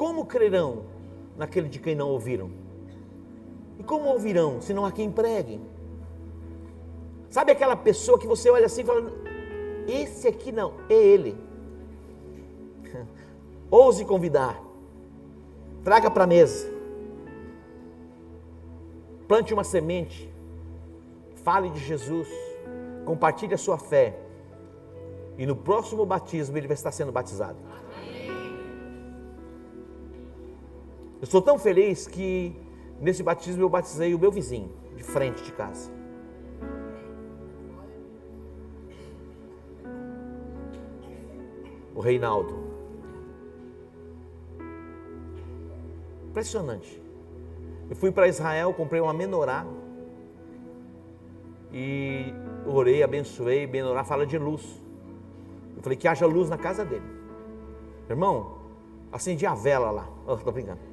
[0.00, 0.84] Como crerão
[1.36, 2.50] naquele de quem não ouviram?
[3.78, 5.60] E como ouvirão se não há quem pregue?
[7.28, 9.12] Sabe aquela pessoa que você olha assim e fala:
[9.86, 11.36] Esse aqui não, é ele.
[13.70, 14.58] Ouse convidar.
[15.84, 16.72] Traga para a mesa.
[19.28, 20.32] Plante uma semente.
[21.44, 22.26] Fale de Jesus.
[23.04, 24.18] Compartilhe a sua fé.
[25.36, 27.58] E no próximo batismo ele vai estar sendo batizado.
[31.20, 32.56] Eu estou tão feliz que
[32.98, 35.92] nesse batismo eu batizei o meu vizinho, de frente de casa.
[41.94, 42.54] O Reinaldo.
[46.30, 47.02] Impressionante.
[47.90, 49.66] Eu fui para Israel, comprei uma menorá
[51.70, 52.32] e
[52.66, 53.66] orei, abençoei.
[53.66, 54.64] Menorá fala de luz.
[55.76, 57.04] Eu falei que haja luz na casa dele.
[58.08, 58.58] Irmão,
[59.12, 60.08] acendi a vela lá.
[60.26, 60.89] Oh, brincando.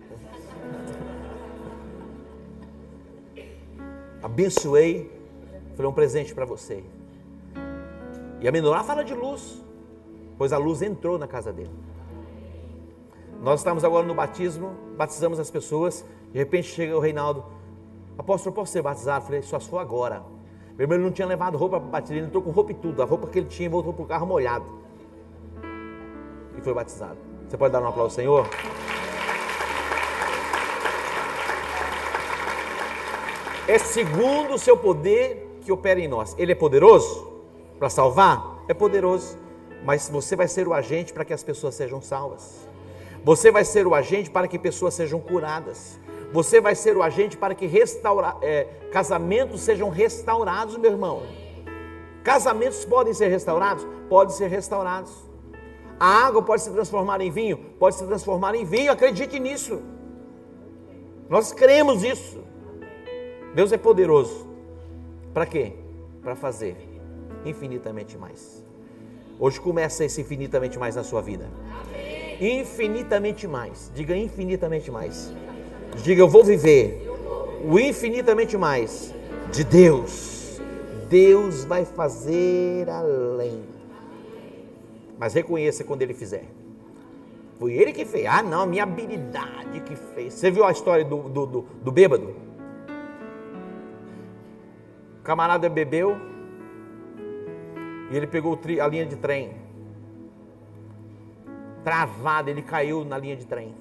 [4.37, 5.11] Abençoei.
[5.75, 6.83] Falei um presente para você.
[8.39, 9.63] E a menorá fala de luz,
[10.37, 11.71] pois a luz entrou na casa dele.
[13.41, 16.05] Nós estamos agora no batismo, batizamos as pessoas.
[16.31, 17.43] De repente chega o Reinaldo,
[18.15, 19.25] apóstolo, posso ser batizado?
[19.25, 20.21] Falei, só for agora.
[20.77, 23.01] Meu irmão não tinha levado roupa para batismo, ele entrou com roupa e tudo.
[23.01, 24.65] A roupa que ele tinha voltou para o carro molhado.
[26.55, 27.17] E foi batizado.
[27.49, 28.47] Você pode dar um aplauso, Senhor?
[33.67, 36.33] É segundo o seu poder que opera em nós.
[36.37, 37.27] Ele é poderoso
[37.77, 38.63] para salvar?
[38.65, 39.37] É poderoso.
[39.83, 42.65] Mas você vai ser o agente para que as pessoas sejam salvas.
[43.25, 45.99] Você vai ser o agente para que pessoas sejam curadas.
[46.31, 51.23] Você vai ser o agente para que restaura, é, casamentos sejam restaurados, meu irmão.
[52.23, 53.85] Casamentos podem ser restaurados?
[54.07, 55.11] Podem ser restaurados.
[55.99, 57.57] A água pode se transformar em vinho?
[57.77, 59.81] Pode se transformar em vinho, acredite nisso.
[61.27, 62.46] Nós cremos isso.
[63.53, 64.47] Deus é poderoso.
[65.33, 65.73] Para quê?
[66.21, 66.75] Para fazer
[67.45, 68.63] infinitamente mais.
[69.39, 71.47] Hoje começa esse infinitamente mais na sua vida.
[72.39, 73.91] Infinitamente mais.
[73.93, 75.33] Diga infinitamente mais.
[76.03, 77.07] Diga, eu vou viver
[77.63, 79.13] o infinitamente mais
[79.51, 80.59] de Deus.
[81.09, 83.63] Deus vai fazer além.
[85.17, 86.45] Mas reconheça quando Ele fizer.
[87.59, 88.25] Foi Ele que fez.
[88.27, 90.33] Ah, não, minha habilidade que fez.
[90.33, 92.46] Você viu a história do, do, do, do bêbado?
[95.27, 96.17] Camarada bebeu
[98.09, 99.55] e ele pegou a linha de trem.
[101.83, 103.75] Travado, ele caiu na linha de trem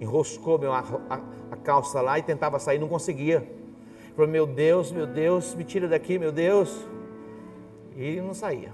[0.00, 1.20] enroscou meu, a, a,
[1.52, 3.46] a, calça lá e tentava sair, não conseguia.
[4.14, 6.86] Falou, meu Deus, meu Deus, me tira daqui, meu Deus.
[7.96, 8.72] E não saía.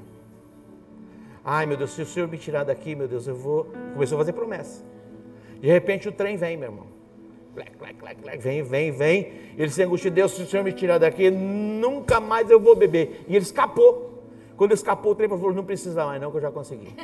[1.45, 3.66] Ai, meu Deus, se o Senhor me tirar daqui, meu Deus, eu vou.
[3.95, 4.85] Começou a fazer promessa.
[5.61, 6.87] De repente o trem vem, meu irmão.
[8.39, 9.33] Vem, vem, vem.
[9.57, 13.25] Ele se angustia, Deus, se o Senhor me tirar daqui, nunca mais eu vou beber.
[13.29, 14.25] E ele escapou.
[14.57, 16.95] Quando escapou, o trem falou, não precisa mais não, que eu já consegui.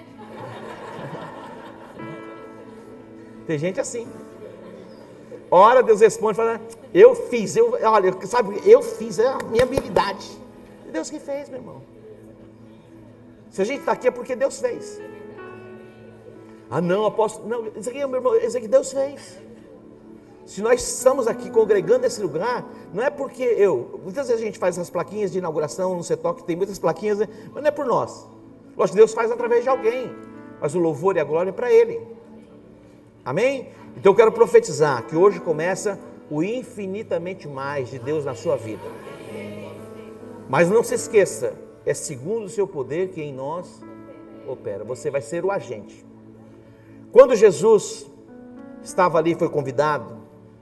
[3.47, 4.07] Tem gente assim.
[5.51, 6.61] Ora, Deus responde, fala,
[6.93, 10.29] eu fiz, eu, olha, sabe, eu fiz, é a minha habilidade.
[10.91, 11.83] Deus que fez, meu irmão.
[13.51, 15.01] Se a gente está aqui é porque Deus fez.
[16.69, 19.39] Ah, não, apóstolo, não, isso aqui, meu irmão, isso aqui Deus fez.
[20.47, 24.01] Se nós estamos aqui congregando nesse lugar, não é porque eu.
[24.05, 27.29] Muitas vezes a gente faz as plaquinhas de inauguração no que tem muitas plaquinhas, né?
[27.53, 28.25] mas não é por nós.
[28.77, 30.15] Lógico Deus faz através de alguém.
[30.61, 32.01] Mas o louvor e a glória é para Ele.
[33.25, 33.69] Amém?
[33.97, 35.99] Então eu quero profetizar que hoje começa
[36.31, 38.85] o infinitamente mais de Deus na sua vida.
[40.49, 43.83] Mas não se esqueça, é segundo o seu poder que em nós
[44.47, 44.85] opera.
[44.85, 46.07] Você vai ser o agente.
[47.11, 48.07] Quando Jesus
[48.81, 50.16] estava ali, foi convidado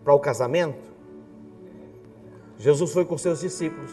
[0.05, 0.95] para o casamento,
[2.59, 3.91] Jesus foi com seus discípulos.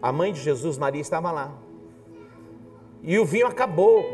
[0.00, 1.52] A mãe de Jesus, Maria, estava lá.
[3.02, 4.04] E o vinho acabou.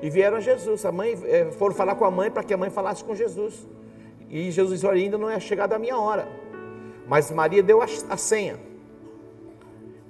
[0.00, 0.84] E vieram a Jesus.
[0.84, 3.66] A mãe, é, foram falar com a mãe para que a mãe falasse com Jesus.
[4.28, 6.28] E Jesus disse: Olha, ainda não é chegada a minha hora.
[7.06, 8.58] Mas Maria deu a, a senha.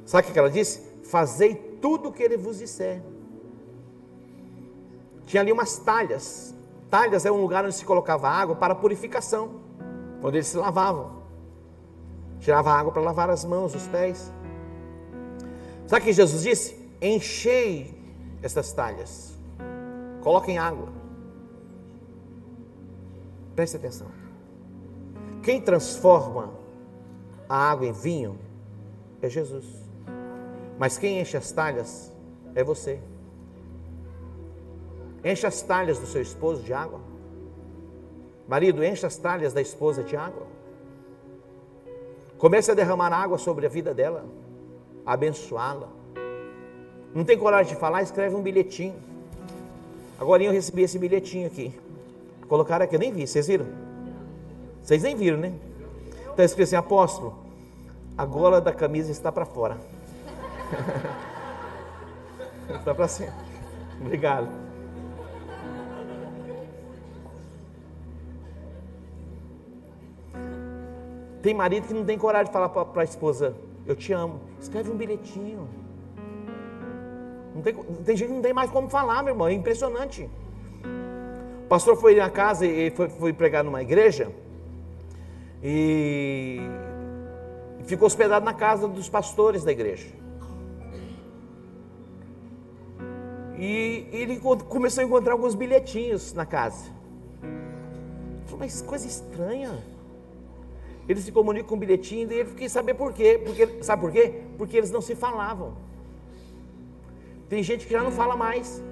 [0.04, 0.82] Sabe o que ela disse?
[1.04, 3.02] Fazei tudo o que ele vos disser.
[5.26, 6.54] Tinha ali umas talhas.
[6.94, 9.60] Talhas é um lugar onde se colocava água para purificação,
[10.22, 11.24] onde eles se lavavam.
[12.38, 14.32] Tirava água para lavar as mãos, os pés.
[15.88, 16.88] Sabe o que Jesus disse?
[17.02, 18.00] Enchei
[18.40, 19.36] essas talhas.
[20.22, 20.86] Coloquem água.
[23.56, 24.06] Preste atenção.
[25.42, 26.52] Quem transforma
[27.48, 28.38] a água em vinho
[29.20, 29.66] é Jesus.
[30.78, 32.12] Mas quem enche as talhas
[32.54, 33.00] é você.
[35.24, 37.00] Enche as talhas do seu esposo de água.
[38.46, 40.46] Marido, enche as talhas da esposa de água.
[42.36, 44.26] Comece a derramar água sobre a vida dela,
[45.06, 45.88] abençoá-la.
[47.14, 48.02] Não tem coragem de falar?
[48.02, 48.96] Escreve um bilhetinho.
[50.18, 51.72] Agora eu recebi esse bilhetinho aqui.
[52.48, 53.66] Colocaram aqui, eu nem vi, vocês viram?
[54.82, 55.54] Vocês nem viram, né?
[56.30, 57.38] Está escrito assim, apóstolo,
[58.18, 59.78] a gola da camisa está para fora.
[62.78, 63.32] está para cima.
[64.00, 64.63] Obrigado.
[71.44, 73.54] Tem marido que não tem coragem de falar para a esposa,
[73.86, 74.40] eu te amo.
[74.58, 75.68] Escreve um bilhetinho.
[77.54, 80.26] Não tem, tem gente que não tem mais como falar, meu irmão, é impressionante.
[81.64, 84.32] O pastor foi na casa e foi, foi pregar numa igreja
[85.62, 86.60] e
[87.84, 90.08] ficou hospedado na casa dos pastores da igreja.
[93.58, 96.90] E ele começou a encontrar alguns bilhetinhos na casa.
[98.46, 99.92] Falei, mas coisa estranha.
[101.08, 103.40] Eles se comunicam com bilhetinho e ele quis saber por quê.
[103.44, 104.42] Porque, sabe por quê?
[104.56, 105.74] Porque eles não se falavam.
[107.48, 108.82] Tem gente que já não fala mais.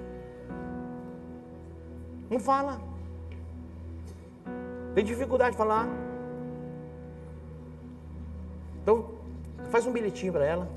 [2.29, 2.79] Não fala.
[4.93, 5.87] Tem dificuldade de falar.
[8.81, 9.09] Então,
[9.71, 10.69] faz um bilhetinho para ela.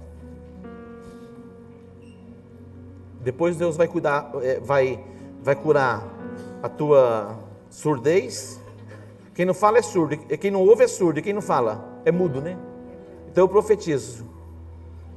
[3.21, 5.05] Depois Deus vai cuidar, é, vai,
[5.43, 6.05] vai curar
[6.63, 7.37] a tua
[7.69, 8.61] surdez.
[9.37, 12.11] Quem não fala é surdo, quem não ouve é surdo, e quem não fala é
[12.11, 12.57] mudo, né?
[13.29, 14.25] Então eu profetizo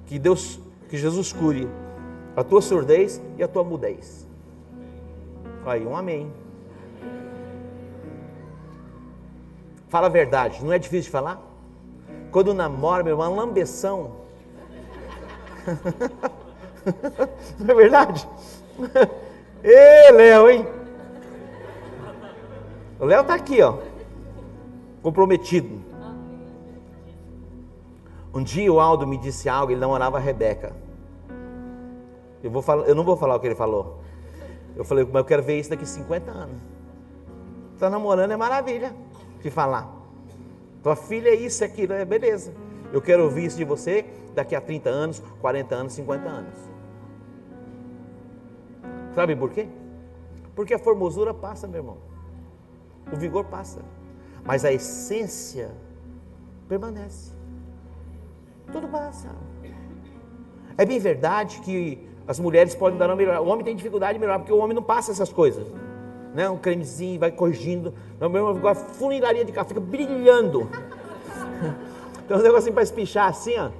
[0.05, 0.59] que Deus,
[0.89, 1.69] que Jesus cure
[2.35, 4.27] a tua surdez e a tua mudez.
[5.65, 6.29] Aí, um amém.
[9.87, 11.41] Fala a verdade, não é difícil de falar?
[12.29, 14.17] Quando namora, meu irmão, uma lambeção.
[17.59, 18.27] Não é verdade?
[19.63, 20.67] Ê, Léo, hein?
[22.99, 23.88] O Léo está aqui, ó.
[25.01, 25.79] Comprometido.
[28.33, 30.75] Um dia o Aldo me disse algo, ele namorava a Rebeca.
[32.43, 33.99] Eu, vou falar, eu não vou falar o que ele falou.
[34.75, 36.61] Eu falei, mas eu quero ver isso daqui a 50 anos.
[37.73, 38.93] Está namorando é maravilha
[39.41, 39.89] de falar.
[40.83, 42.53] Tua filha é isso, é aquilo, é beleza.
[42.93, 46.53] Eu quero ouvir isso de você daqui a 30 anos, 40 anos, 50 anos.
[49.13, 49.67] Sabe por quê?
[50.55, 51.97] Porque a formosura passa, meu irmão.
[53.11, 53.81] O vigor passa.
[54.45, 55.71] Mas a essência
[56.67, 57.31] permanece.
[58.71, 59.29] Tudo passa.
[60.77, 63.39] É bem verdade que as mulheres podem dar uma melhor.
[63.39, 65.65] O homem tem dificuldade de melhorar, porque o homem não passa essas coisas.
[66.33, 66.47] Né?
[66.49, 67.93] Um cremezinho, vai corrigindo.
[68.19, 70.69] Não, irmão, a funilaria de café fica brilhando.
[72.27, 73.71] Tem um negocinho para espichar assim, ó.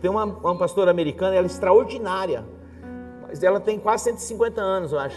[0.00, 2.44] Tem uma, uma pastora americana, ela é extraordinária.
[3.26, 5.16] Mas ela tem quase 150 anos, eu acho.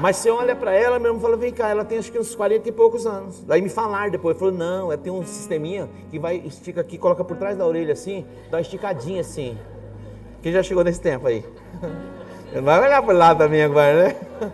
[0.00, 2.34] Mas você olha para ela, meu irmão fala, vem cá, ela tem acho que uns
[2.34, 3.44] 40 e poucos anos.
[3.44, 7.22] Daí me falaram depois, falou, não, ela tem um sisteminha que vai, estica aqui, coloca
[7.22, 9.58] por trás da orelha assim, dá uma esticadinha assim.
[10.42, 11.44] Quem já chegou nesse tempo aí?
[12.54, 14.16] Não vai olhar para lá também agora, né?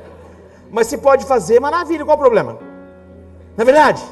[0.70, 2.59] Mas se pode fazer, maravilha, qual o problema?
[3.57, 4.03] Não é verdade?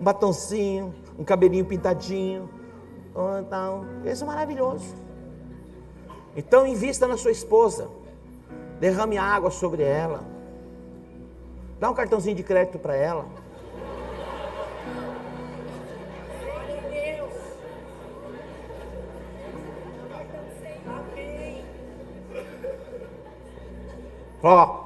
[0.00, 2.48] Um batoncinho, um cabelinho pintadinho,
[3.40, 4.92] então, isso é maravilhoso.
[6.36, 7.88] Então invista na sua esposa.
[8.80, 10.33] Derrame água sobre ela.
[11.78, 13.24] Dá um cartãozinho de crédito para ela.
[24.42, 24.84] Ó,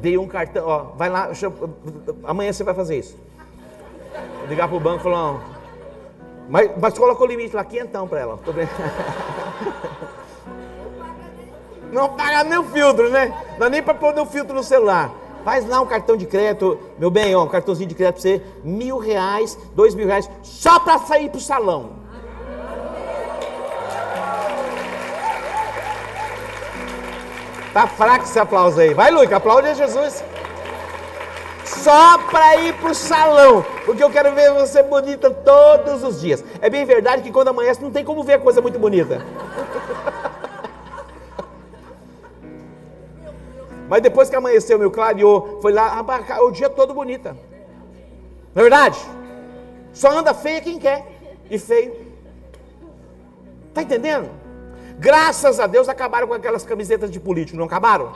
[0.00, 1.30] dei um cartão, ó, vai lá,
[2.24, 3.16] amanhã você vai fazer isso.
[4.48, 5.40] Ligar pro banco e falar,
[6.48, 8.36] mas, mas colocou o limite lá, quinhentão para ela.
[8.38, 8.52] Tô
[11.92, 13.32] Não paga nem o filtro, né?
[13.52, 15.12] Não dá nem para pôr o filtro no celular.
[15.44, 18.42] Faz lá um cartão de crédito, meu bem, ó, um cartãozinho de crédito para você,
[18.64, 21.90] mil reais, dois mil reais, só para sair pro salão.
[27.74, 28.94] Tá fraco esse aplauso aí.
[28.94, 30.24] Vai, Luiz, aplaude Jesus.
[31.64, 36.44] Só para ir pro salão, porque eu quero ver você bonita todos os dias.
[36.60, 39.26] É bem verdade que quando amanhece não tem como ver coisa muito bonita.
[43.94, 46.04] Mas depois que amanheceu, meu clareou, foi lá,
[46.40, 47.36] o dia todo bonita.
[48.52, 48.98] Não é verdade?
[49.92, 51.06] Só anda feia quem quer.
[51.48, 51.94] E feio.
[53.68, 54.28] Está entendendo?
[54.98, 58.12] Graças a Deus acabaram com aquelas camisetas de político, não acabaram?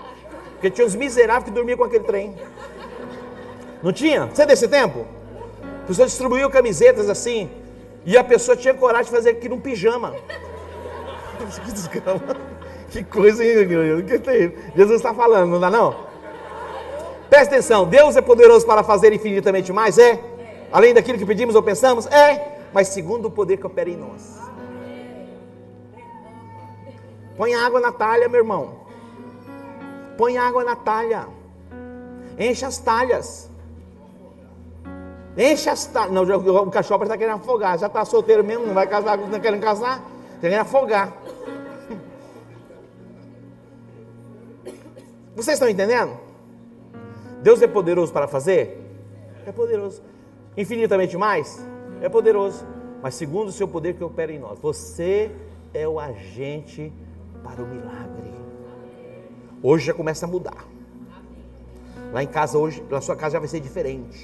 [0.54, 2.34] Porque tinha uns miseráveis que dormiam com aquele trem.
[3.80, 4.26] Não tinha?
[4.26, 5.06] Você é desse tempo?
[5.84, 7.48] A pessoa distribuiu camisetas assim,
[8.04, 10.12] e a pessoa tinha coragem de fazer aquilo num pijama.
[11.64, 12.57] Que desgrama.
[12.90, 13.68] Que coisa, hein?
[14.74, 15.94] Jesus está falando, não dá não?
[17.28, 19.98] Presta atenção, Deus é poderoso para fazer infinitamente mais?
[19.98, 20.18] É?
[20.72, 22.06] Além daquilo que pedimos ou pensamos?
[22.06, 24.38] É, mas segundo o poder que opera em nós.
[27.36, 28.74] Põe água na talha, meu irmão.
[30.16, 31.26] Põe água na talha.
[32.38, 33.48] Enche as talhas.
[35.36, 36.10] Enche as talhas.
[36.10, 37.78] Não, o cachorro está querendo afogar.
[37.78, 39.98] Já está solteiro mesmo, não vai casar, não querendo casar.
[39.98, 41.12] Está querendo afogar.
[45.38, 46.18] Vocês estão entendendo?
[47.44, 48.84] Deus é poderoso para fazer?
[49.46, 50.02] É poderoso.
[50.56, 51.64] Infinitamente mais?
[52.02, 52.66] É poderoso.
[53.00, 54.58] Mas segundo o seu poder que opera em nós.
[54.58, 55.30] Você
[55.72, 56.92] é o agente
[57.44, 58.34] para o milagre.
[59.62, 60.66] Hoje já começa a mudar.
[62.12, 64.18] Lá em casa hoje, na sua casa já vai ser diferente.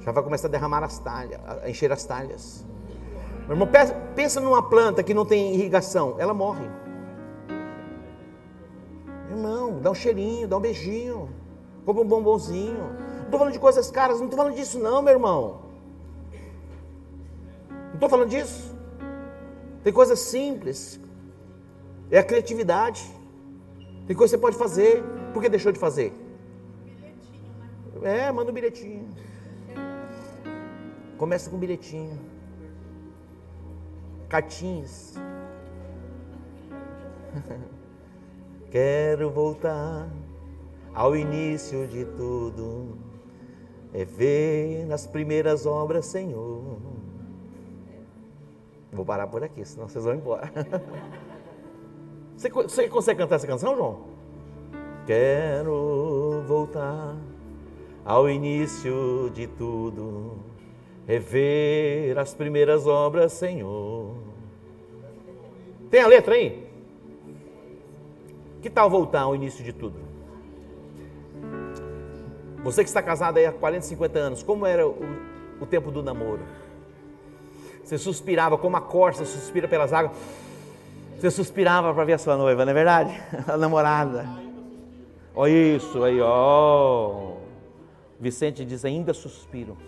[0.00, 2.66] Já vai começar a derramar as talhas, a encher as talhas.
[3.46, 3.66] Meu irmão,
[4.14, 6.68] pensa numa planta que não tem irrigação, ela morre.
[9.80, 11.28] Dá um cheirinho, dá um beijinho,
[11.84, 12.84] compra um bombonzinho.
[13.18, 15.60] Não estou falando de coisas caras, não estou falando disso não, meu irmão.
[17.70, 18.74] Não estou falando disso.
[19.82, 21.00] Tem coisas simples.
[22.10, 23.02] É a criatividade.
[24.06, 25.02] Tem coisa que você pode fazer.
[25.32, 26.12] Por que deixou de fazer?
[28.02, 29.08] É, manda um bilhetinho.
[31.16, 32.18] Começa com bilhetinho.
[34.28, 35.14] Cartinhas.
[38.70, 40.10] Quero voltar
[40.94, 42.98] ao início de tudo.
[43.94, 46.78] É ver nas primeiras obras, Senhor.
[48.92, 50.50] Vou parar por aqui, senão vocês vão embora.
[52.36, 53.98] Você, você consegue cantar essa canção, João?
[55.04, 57.16] Quero voltar
[58.04, 60.38] ao início de tudo,
[61.04, 64.14] rever as primeiras obras, Senhor.
[65.90, 66.67] Tem a letra aí?
[68.68, 69.98] Que tal voltar ao início de tudo?
[72.62, 74.94] Você que está casado há 40, 50 anos, como era o,
[75.58, 76.42] o tempo do namoro?
[77.82, 80.12] Você suspirava como a corça suspira pelas águas
[81.16, 83.22] você suspirava para ver a sua noiva, não é verdade?
[83.48, 84.28] A namorada.
[85.34, 87.36] Olha isso aí, ó.
[88.20, 89.78] Vicente diz: ainda suspiro.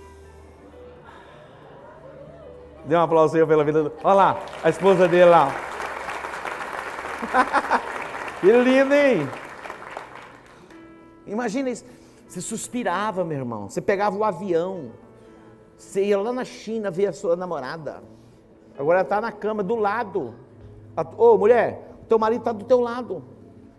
[2.86, 3.82] Dê um aplauso aí pela vida.
[3.84, 3.92] Do...
[4.02, 5.54] Olha lá, a esposa dele lá.
[8.40, 9.28] que lindo, hein?
[11.26, 11.84] Imagina isso.
[12.26, 13.68] Você suspirava, meu irmão.
[13.68, 14.92] Você pegava o avião.
[15.76, 18.02] Você ia lá na China ver a sua namorada.
[18.78, 20.34] Agora ela está na cama do lado.
[21.16, 23.22] Ô mulher, teu marido está do teu lado.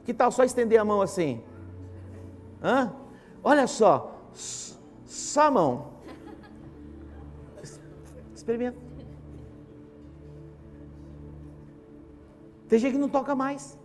[0.04, 1.42] Que tal só estender a mão assim?
[2.62, 2.94] Hã?
[3.44, 5.94] Olha só, só a mão.
[8.34, 8.78] Experimenta.
[12.68, 13.78] Tem gente que não toca mais.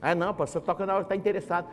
[0.00, 1.66] Ah, não, pastor, toca na hora que está interessado.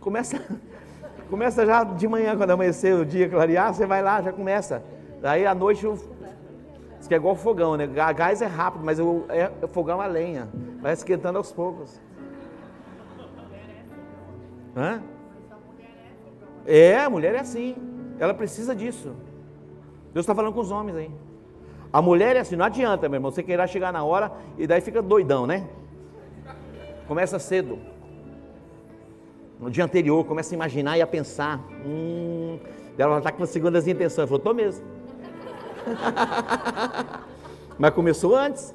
[0.00, 0.40] Começa,
[1.28, 4.82] começa já de manhã, quando amanhecer o dia clarear, você vai lá, já começa.
[5.20, 5.86] Daí à noite
[7.00, 7.86] Diz que é igual fogão, né?
[7.86, 10.46] Gás é rápido, mas o, é, o fogão é lenha.
[10.82, 11.98] Vai esquentando aos poucos.
[14.76, 15.02] Hã?
[16.66, 17.74] É, a mulher é assim.
[18.18, 19.16] Ela precisa disso.
[20.12, 21.10] Deus está falando com os homens aí.
[21.90, 23.30] A mulher é assim, não adianta, meu irmão.
[23.30, 25.66] Você queira chegar na hora e daí fica doidão, né?
[27.10, 27.76] Começa cedo.
[29.58, 31.58] No dia anterior, começa a imaginar e a pensar.
[31.84, 32.56] Hum,
[32.96, 34.28] ela está com segundas intenções.
[34.28, 34.86] Falou, estou mesmo.
[37.76, 38.72] Mas começou antes.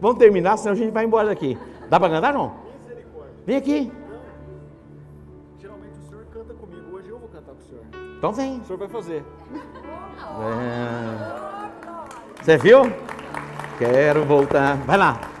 [0.00, 1.58] Vamos terminar, senão a gente vai embora daqui.
[1.90, 2.54] Dá para cantar, não?
[3.44, 3.92] Vem aqui.
[5.60, 7.84] Geralmente o senhor canta comigo, hoje eu vou cantar com o senhor.
[8.18, 8.60] Então vem.
[8.60, 9.24] O senhor vai fazer.
[10.44, 12.40] É...
[12.40, 12.82] Você viu?
[13.80, 14.76] Quero voltar.
[14.84, 15.35] Vai lá.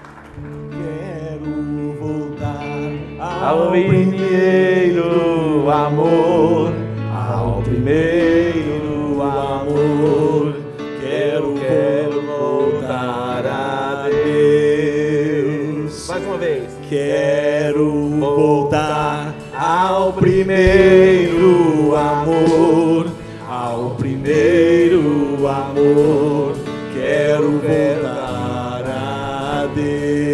[3.42, 6.72] Ao primeiro amor,
[7.12, 10.54] ao primeiro amor.
[11.00, 16.08] Quero, quero voltar a Deus.
[16.08, 16.64] Mais uma vez.
[16.88, 23.06] Quero voltar ao primeiro amor,
[23.48, 26.54] ao primeiro amor.
[26.94, 30.25] Quero voltar a Deus.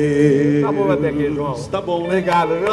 [0.73, 1.55] Tá bom até aqui, João.
[1.65, 2.07] Tá bom, né?
[2.07, 2.69] Obrigado, viu?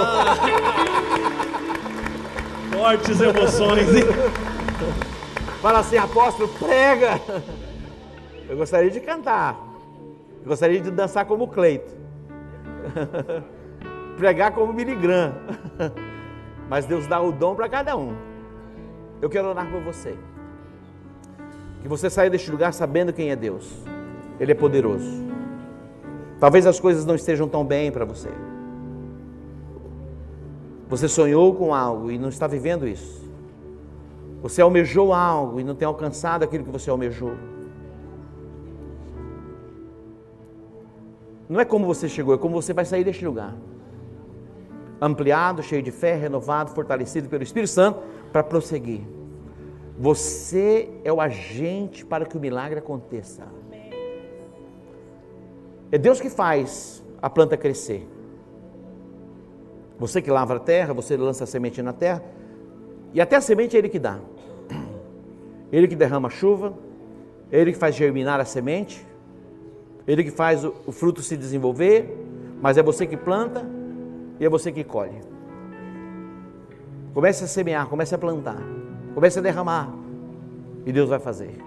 [2.80, 4.04] Fortes emoções, hein?
[5.62, 7.20] Fala assim, apóstolo, prega.
[8.48, 9.60] Eu gostaria de cantar.
[10.42, 11.92] Eu gostaria de dançar como Cleito.
[14.18, 15.34] Pregar como Billy Graham.
[16.70, 18.16] Mas Deus dá o dom para cada um.
[19.22, 20.16] Eu quero orar por você.
[21.82, 23.84] Que você saia deste lugar sabendo quem é Deus.
[24.40, 25.29] Ele é poderoso.
[26.40, 28.30] Talvez as coisas não estejam tão bem para você.
[30.88, 33.20] Você sonhou com algo e não está vivendo isso.
[34.42, 37.34] Você almejou algo e não tem alcançado aquilo que você almejou.
[41.50, 43.56] Não é como você chegou, é como você vai sair deste lugar.
[45.02, 48.00] Ampliado, cheio de fé, renovado, fortalecido pelo Espírito Santo
[48.32, 49.02] para prosseguir.
[49.98, 53.44] Você é o agente para que o milagre aconteça.
[55.92, 58.08] É Deus que faz a planta crescer.
[59.98, 62.24] Você que lavra a terra, você lança a semente na terra,
[63.14, 64.20] e até a semente é Ele que dá.
[65.72, 66.74] Ele que derrama a chuva,
[67.52, 69.06] Ele que faz germinar a semente,
[70.08, 72.16] Ele que faz o, fruto se desenvolver,
[72.62, 73.66] mas é você que planta
[74.40, 75.20] e é você que colhe.
[77.14, 78.62] Comece a semear, comece a plantar,
[79.16, 79.92] comece a derramar,
[80.86, 81.58] e Deus vai fazer.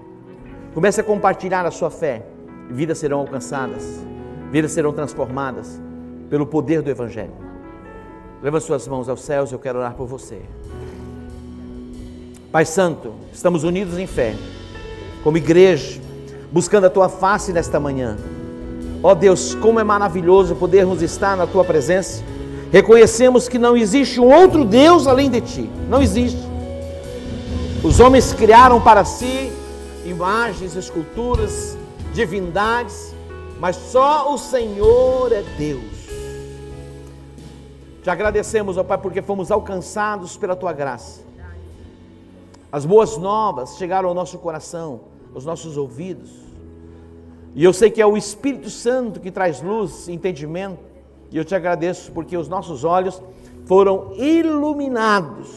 [0.72, 2.24] Comece a compartilhar a sua fé,
[2.70, 4.02] vidas serão alcançadas,
[4.53, 5.80] vidas serão transformadas
[6.28, 7.32] pelo poder do Evangelho.
[8.42, 10.42] Leva suas mãos aos céus, eu quero orar por você.
[12.53, 14.36] Pai Santo, estamos unidos em fé,
[15.24, 15.98] como igreja,
[16.53, 18.18] buscando a tua face nesta manhã.
[19.03, 22.22] Ó Deus, como é maravilhoso podermos estar na tua presença.
[22.70, 25.70] Reconhecemos que não existe um outro Deus além de ti.
[25.88, 26.42] Não existe.
[27.82, 29.50] Os homens criaram para si
[30.05, 31.76] imagens, esculturas,
[32.12, 33.11] divindades,
[33.62, 36.08] mas só o Senhor é Deus.
[38.02, 41.22] Te agradecemos, ó Pai, porque fomos alcançados pela tua graça.
[42.72, 45.02] As boas novas chegaram ao nosso coração,
[45.32, 46.32] aos nossos ouvidos.
[47.54, 50.80] E eu sei que é o Espírito Santo que traz luz, entendimento.
[51.30, 53.22] E eu te agradeço porque os nossos olhos
[53.66, 55.52] foram iluminados.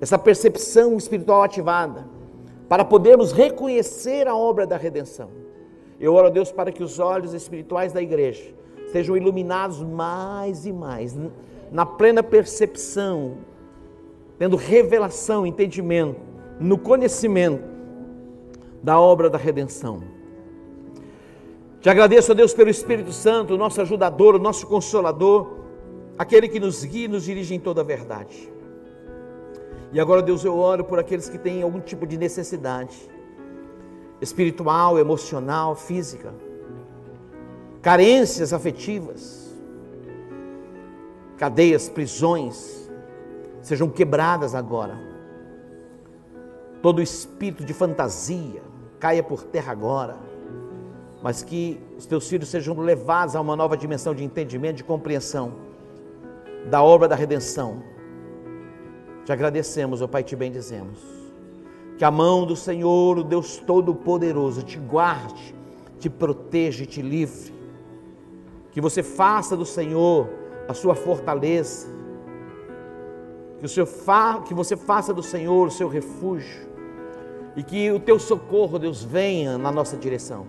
[0.00, 2.06] Essa percepção espiritual ativada
[2.66, 5.41] para podermos reconhecer a obra da redenção.
[6.02, 8.42] Eu oro a Deus para que os olhos espirituais da igreja
[8.90, 11.16] sejam iluminados mais e mais,
[11.70, 13.38] na plena percepção,
[14.36, 16.20] tendo revelação, entendimento,
[16.58, 17.62] no conhecimento
[18.82, 20.02] da obra da redenção.
[21.80, 25.58] Te agradeço, a Deus, pelo Espírito Santo, nosso ajudador, nosso consolador,
[26.18, 28.52] aquele que nos guia e nos dirige em toda a verdade.
[29.92, 33.11] E agora, Deus, eu oro por aqueles que têm algum tipo de necessidade
[34.22, 36.32] espiritual, emocional, física,
[37.82, 39.52] carências afetivas,
[41.36, 42.90] cadeias, prisões,
[43.60, 44.96] sejam quebradas agora.
[46.80, 48.62] Todo espírito de fantasia
[48.98, 50.16] caia por terra agora,
[51.22, 55.52] mas que os teus filhos sejam levados a uma nova dimensão de entendimento, de compreensão
[56.70, 57.92] da obra da redenção
[59.24, 61.21] te agradecemos, ó Pai, te bendizemos.
[62.02, 65.54] Que a mão do Senhor, o Deus Todo-Poderoso, te guarde,
[66.00, 67.54] te proteja e te livre.
[68.72, 70.28] Que você faça do Senhor
[70.66, 71.86] a sua fortaleza.
[73.60, 74.42] Que, o Senhor fa...
[74.44, 76.66] que você faça do Senhor o seu refúgio.
[77.54, 80.44] E que o teu socorro, Deus, venha na nossa direção.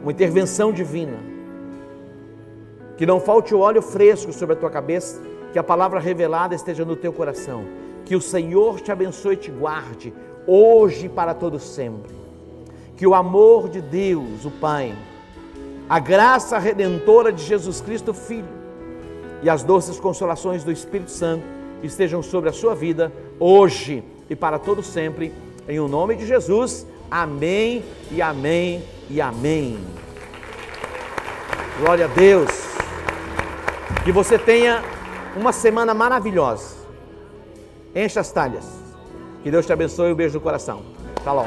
[0.00, 1.18] Uma intervenção divina.
[2.96, 5.20] Que não falte o óleo fresco sobre a tua cabeça.
[5.52, 7.66] Que a palavra revelada esteja no teu coração
[8.06, 10.14] que o Senhor te abençoe e te guarde,
[10.46, 12.14] hoje e para todo sempre.
[12.96, 14.94] Que o amor de Deus, o Pai,
[15.88, 18.48] a graça redentora de Jesus Cristo, Filho,
[19.42, 21.44] e as doces consolações do Espírito Santo
[21.82, 25.32] estejam sobre a sua vida, hoje e para todo sempre.
[25.68, 29.78] Em o nome de Jesus, amém e amém e amém.
[31.80, 32.48] Glória a Deus.
[34.04, 34.82] Que você tenha
[35.36, 36.76] uma semana maravilhosa
[37.96, 38.75] Encha as talhas.
[39.46, 40.10] Que Deus te abençoe.
[40.10, 40.82] Um beijo no coração.
[41.22, 41.46] Shalom.